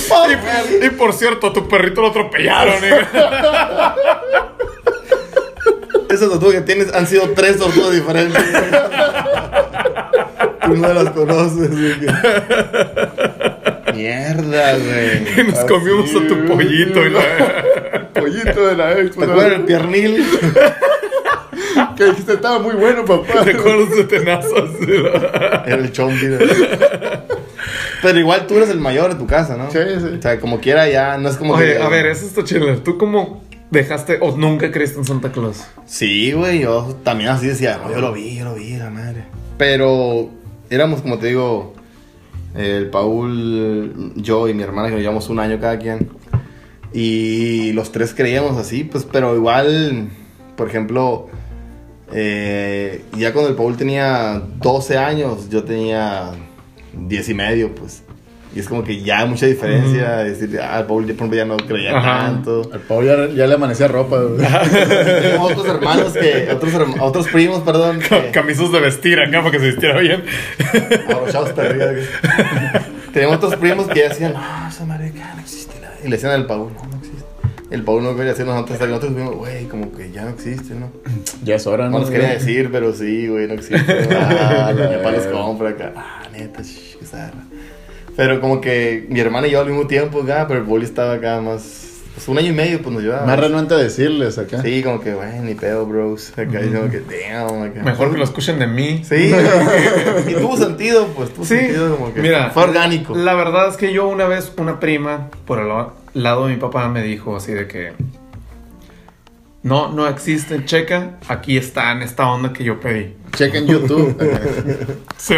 [0.80, 2.96] Y, y por cierto, a tu perrito lo atropellaron, ¿eh?
[6.10, 8.42] Esas tortugas que tienes han sido tres tortugas diferentes.
[10.64, 11.96] Tú no las conoces, güey.
[13.94, 15.46] Mierda, güey.
[15.48, 17.20] Nos comimos a tu pollito y la...
[18.12, 20.24] Pollito de la ex, ¿Te acuerdas del piernil?
[21.96, 23.42] que dijiste estaba muy bueno, papá.
[23.44, 24.70] Recuerdos de tenazas.
[25.66, 26.26] Era el chompi.
[28.02, 29.70] Pero igual tú eres el mayor de tu casa, ¿no?
[29.70, 30.16] Sí, sí.
[30.18, 31.82] O sea, como quiera ya, no es como Oye, que...
[31.82, 32.76] a ver, eso está chido.
[32.78, 33.42] ¿Tú cómo
[33.80, 35.64] dejaste o nunca creíste en Santa Claus?
[35.86, 39.24] Sí, güey, yo también así decía, "No, yo lo vi, yo lo vi, la madre.
[39.58, 40.30] Pero
[40.70, 41.74] éramos, como te digo,
[42.54, 46.08] el Paul, yo y mi hermana, que nos llevamos un año cada quien.
[46.92, 50.10] Y los tres creíamos así, pues, pero igual,
[50.56, 51.28] por ejemplo,
[52.12, 56.30] eh, ya cuando el Paul tenía 12 años, yo tenía
[56.96, 58.03] 10 y medio, pues.
[58.54, 60.18] Y es como que ya hay mucha diferencia.
[60.18, 62.26] Decir, ah, el Paul, por ejemplo, ya no creía Ajá.
[62.26, 62.70] tanto.
[62.72, 64.46] Al Pau ya, ya le amanecía ropa, güey.
[65.22, 69.58] Tenemos otros hermanos que, otros, otros primos, perdón, que Camisas de vestir acá para que
[69.58, 70.22] se vistiera bien.
[71.08, 71.86] abrochados para arriba.
[71.94, 75.94] que- Tenemos otros primos que decían, no, esa madre acá no existe nada.
[76.02, 77.24] Y le decían al Paul, no, no existe.
[77.70, 80.30] El Paul no quería decir nosotros, hasta que nosotros vimos, güey, como que ya no
[80.30, 80.90] existe, ¿no?
[81.42, 81.98] Ya es hora, No ¿no?
[82.00, 84.08] nos quería decir, pero sí, güey, no existe.
[84.16, 85.92] Ah, mi papá los compra acá.
[85.96, 87.42] Ah, neta, shh, qué zarra.
[88.16, 91.14] Pero como que mi hermana y yo al mismo tiempo acá, pero el Paul estaba
[91.14, 93.26] acá más, pues un año y medio, pues nos llevaba.
[93.26, 94.62] Más renuente a decirles acá.
[94.62, 96.30] Sí, como que, güey, ni pedo, bros.
[96.38, 97.82] Acá, y como que, damn, acá.
[97.82, 99.02] Mejor que lo escuchen de mí.
[99.04, 99.32] Sí,
[100.28, 103.16] y tuvo sentido, pues, tuvo Sí, sentido como que mira, fue orgánico.
[103.16, 106.60] La verdad es que yo una vez, una prima, por el la- lado de mi
[106.60, 107.92] papá, me dijo así de que
[109.64, 113.14] no, no existe, checa, aquí está en esta onda que yo pedí.
[113.34, 114.14] Chequen YouTube.
[115.16, 115.34] Sí.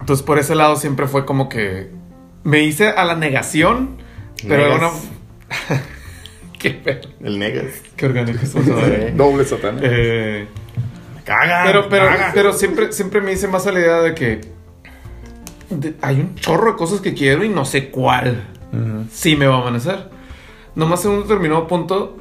[0.00, 1.90] Entonces por ese lado siempre fue como que
[2.44, 3.96] me hice a la negación,
[4.46, 4.90] pero era una...
[6.58, 7.66] Qué, pe- El negas.
[7.96, 8.74] qué orgánico es eso.
[9.14, 9.78] Doble satán.
[9.82, 10.46] Eh,
[11.24, 11.64] Caga.
[11.66, 12.30] Pero, pero, caga.
[12.34, 14.40] pero siempre, siempre me hice más a la idea de que
[15.70, 18.44] de- hay un chorro de cosas que quiero y no sé cuál
[19.12, 20.08] sí me va a amanecer.
[20.74, 22.16] Nomás en un determinado punto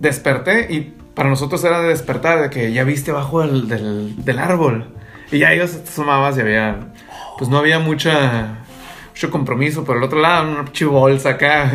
[0.00, 4.38] desperté y para nosotros era de despertar, de que ya viste abajo del, del, del
[4.38, 4.86] árbol.
[5.30, 6.92] Y ya ellos te asomabas y había,
[7.38, 8.64] pues no había mucha,
[9.10, 9.84] mucho compromiso.
[9.84, 11.70] Por el otro lado, una pinche bolsa acá.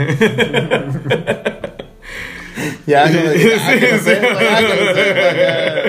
[2.86, 3.18] Ya, que.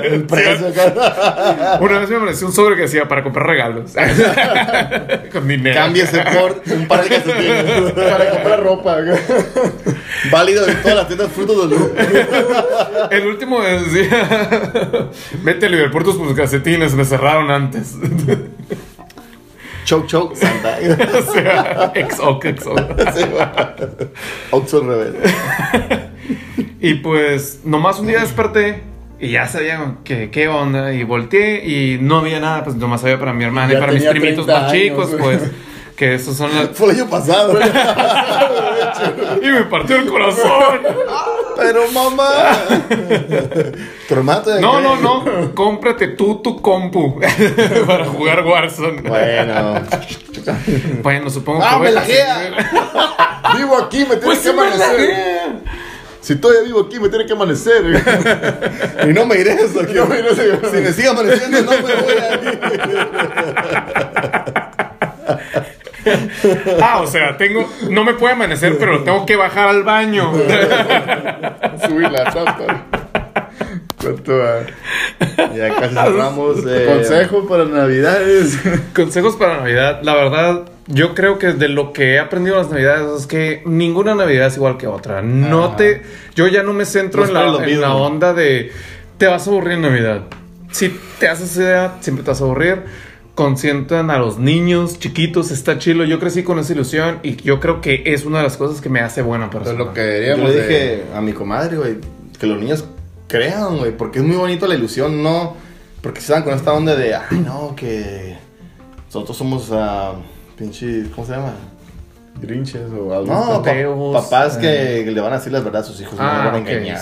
[0.05, 1.78] El precio acá.
[1.80, 3.92] Una vez me apareció un sobre que decía para comprar regalos.
[5.32, 5.74] Con dinero.
[5.74, 7.92] Cámbiese por un par de calcetines.
[7.94, 8.98] Para comprar ropa.
[10.30, 11.92] Válido en todas las tiendas frutos del loop.
[13.10, 15.10] El último decía:
[15.42, 17.96] Vete a Liverpool tus calcetines, me cerraron antes.
[19.85, 20.78] Choke, choke, Santa.
[21.19, 22.74] o sea, exo, exo.
[22.74, 23.77] Va.
[24.51, 25.19] Oxxo rebelde.
[26.81, 28.82] Y pues, nomás un día desperté
[29.20, 30.93] y ya sabía que qué onda.
[30.93, 34.05] Y volteé y no había nada, pues nomás había para mi hermana y para mis
[34.05, 35.43] primitos 30 más chicos, años, pues.
[35.97, 36.70] Que esos son las.
[36.70, 37.59] Fue el año pasado.
[39.43, 40.81] Y me partió el corazón.
[41.56, 42.31] Pero mamá.
[44.09, 45.55] Tu hermano todavía No, no, no.
[45.55, 47.18] Cómprate tú tu compu
[47.86, 49.02] para jugar Warzone.
[49.02, 49.81] Bueno.
[51.02, 52.51] Bueno, supongo que ¡Ah, me a laguea!
[53.56, 55.52] Vivo aquí, me tiene Pues que sí amanecer.
[56.24, 57.82] Si todavía vivo aquí, me tiene que amanecer.
[59.06, 59.92] Y no me iré eso aquí.
[59.92, 62.60] Si me sigue amaneciendo, no me voy a ir.
[66.82, 67.66] Ah, o sea, tengo.
[67.88, 70.32] No me puede amanecer, pero lo tengo que bajar al baño.
[71.86, 72.84] Subir la tapa.
[74.02, 74.60] ¿Cuánto va?
[75.56, 76.59] Ya casi cerramos.
[76.68, 78.59] eh, Consejo para Navidades.
[78.94, 80.01] Consejos para Navidad.
[80.02, 83.62] La verdad, yo creo que de lo que he aprendido en las Navidades es que
[83.66, 85.23] ninguna Navidad es igual que otra.
[85.23, 85.77] No Ajá.
[85.77, 86.02] te.
[86.35, 88.70] Yo ya no me centro No en, la, en la onda de.
[89.19, 90.23] Te vas a aburrir en Navidad.
[90.73, 92.82] Si te haces idea, siempre te vas a aburrir.
[93.35, 96.05] Consientan a los niños chiquitos, está chilo.
[96.05, 98.89] Yo crecí con esa ilusión y yo creo que es una de las cosas que
[98.89, 99.73] me hace buena persona.
[99.73, 101.97] es lo que Yo deberíamos le de- dije a mi comadre, güey,
[102.39, 102.85] que los niños
[103.27, 105.56] crean, güey, porque es muy bonito la ilusión, ¿no?
[106.01, 108.36] Porque se dan con esta onda de, ay, no, que
[109.06, 110.12] nosotros somos, ah,
[110.64, 111.52] pinche, ¿cómo se llama?
[112.40, 113.26] Grinches o algo.
[113.32, 116.46] No, pa- papás que le van a decir las verdades a sus hijos, no Ah,
[116.46, 117.00] van a ok, engañar.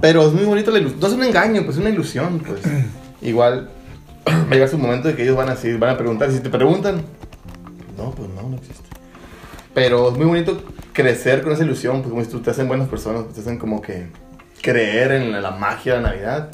[0.00, 1.00] Pero es muy bonito la ilusión.
[1.00, 2.60] No es un engaño, pues es una ilusión, pues.
[3.22, 3.68] Igual
[4.26, 6.30] va a llegar su momento de que ellos van a decir, van a preguntar.
[6.32, 7.02] Si te preguntan,
[7.96, 8.88] no, pues no, no existe.
[9.74, 10.62] Pero es muy bonito
[10.92, 14.06] crecer con esa ilusión, pues tú, te hacen buenas personas, te hacen como que
[14.62, 16.50] creer en la, la magia de la Navidad.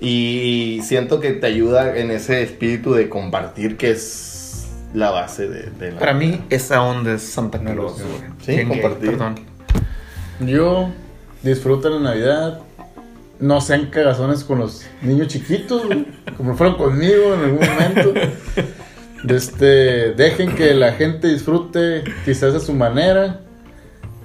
[0.00, 4.33] Y siento que te ayuda en ese espíritu de compartir que es
[4.94, 5.98] la base de, de la...
[5.98, 8.02] Para mí, esa onda es Santa Claus.
[8.42, 9.10] Sí, compartir.
[9.10, 9.34] Perdón.
[10.40, 10.90] Yo
[11.42, 12.60] disfruto la Navidad.
[13.40, 16.06] No sean cagazones con los niños chiquitos, güey,
[16.36, 18.14] como fueron conmigo en algún momento.
[19.28, 23.40] Este, dejen que la gente disfrute quizás a su manera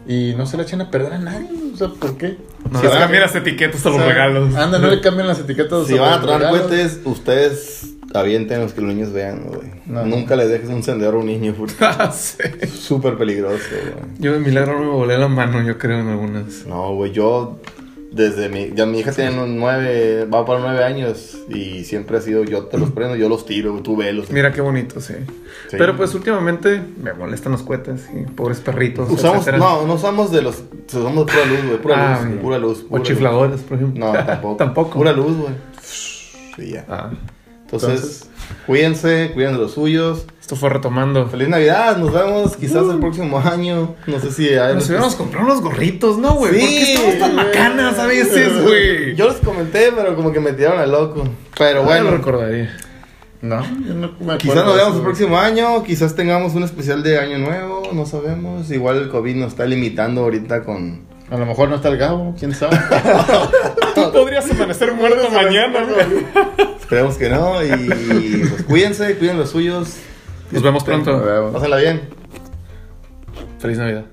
[0.08, 1.50] y no se le echen a perder a nadie.
[1.74, 2.38] O sea, ¿por qué?
[2.72, 3.00] No Sí, les va.
[3.00, 4.56] cambien las etiquetas a los O sea, regalos.
[4.56, 5.88] Anda, no le cambien las etiquetas.
[5.88, 6.62] Si a van a los tronar regalos.
[6.68, 9.70] cohetes, ustedes avienten los que los niños vean, güey.
[9.86, 10.06] No.
[10.06, 12.38] Nunca le dejes un encendedor a un niño, porque Ah, sí.
[12.60, 13.94] es súper peligroso, güey.
[14.20, 16.66] Yo de milagro me volé la mano, yo creo, en algunas.
[16.68, 17.60] No, güey, yo
[18.12, 18.72] desde mi...
[18.76, 22.66] Ya mi hija tiene un nueve, va para nueve años y siempre ha sido yo
[22.66, 24.32] te los prendo, yo los tiro, tú velos.
[24.32, 25.14] Mira qué bonito, sí.
[25.70, 25.76] Sí.
[25.78, 29.10] Pero pues últimamente me molestan los cohetes y pobres perritos.
[29.10, 29.58] Usamos, etcétera.
[29.60, 32.84] no, no usamos de los, usamos pura luz, güey, pura Ah, luz, pura luz.
[32.86, 34.06] O pura chifladores, por ejemplo.
[34.06, 34.56] No, tampoco.
[34.58, 34.90] tampoco.
[34.98, 35.54] Pura luz, güey.
[35.82, 36.86] Sí, ya.
[36.90, 37.10] Ah,
[37.66, 38.30] Entonces, Entonces-
[38.66, 40.26] cuídense, cuiden de los suyos.
[40.50, 41.28] Esto fue retomando.
[41.28, 43.94] Feliz Navidad, nos vemos quizás el próximo año.
[44.08, 46.60] No sé si hay Nos hubiéramos comprado unos gorritos, ¿no, güey?
[46.60, 49.16] Sí, ¿Por qué estamos tan macanas a veces, güey?
[49.16, 51.24] Yo les comenté, pero como que me tiraron al loco.
[51.56, 52.76] Pero bueno, bueno, lo recordaría.
[53.44, 57.20] No, yo no me quizás nos veamos el próximo año, quizás tengamos un especial de
[57.20, 58.72] año nuevo, no sabemos.
[58.72, 61.04] Igual el COVID nos está limitando ahorita con...
[61.30, 62.76] A lo mejor no está el Gabo, quién sabe.
[63.94, 66.26] Tú podrías amanecer muerto mañana, güey.
[66.82, 67.64] Esperemos que no.
[67.64, 70.00] Y pues cuídense, cuiden los suyos.
[70.52, 71.12] Nos vemos pronto.
[71.12, 71.54] Nos vemos.
[71.54, 72.02] Pásenla bien.
[73.60, 74.06] Feliz Navidad.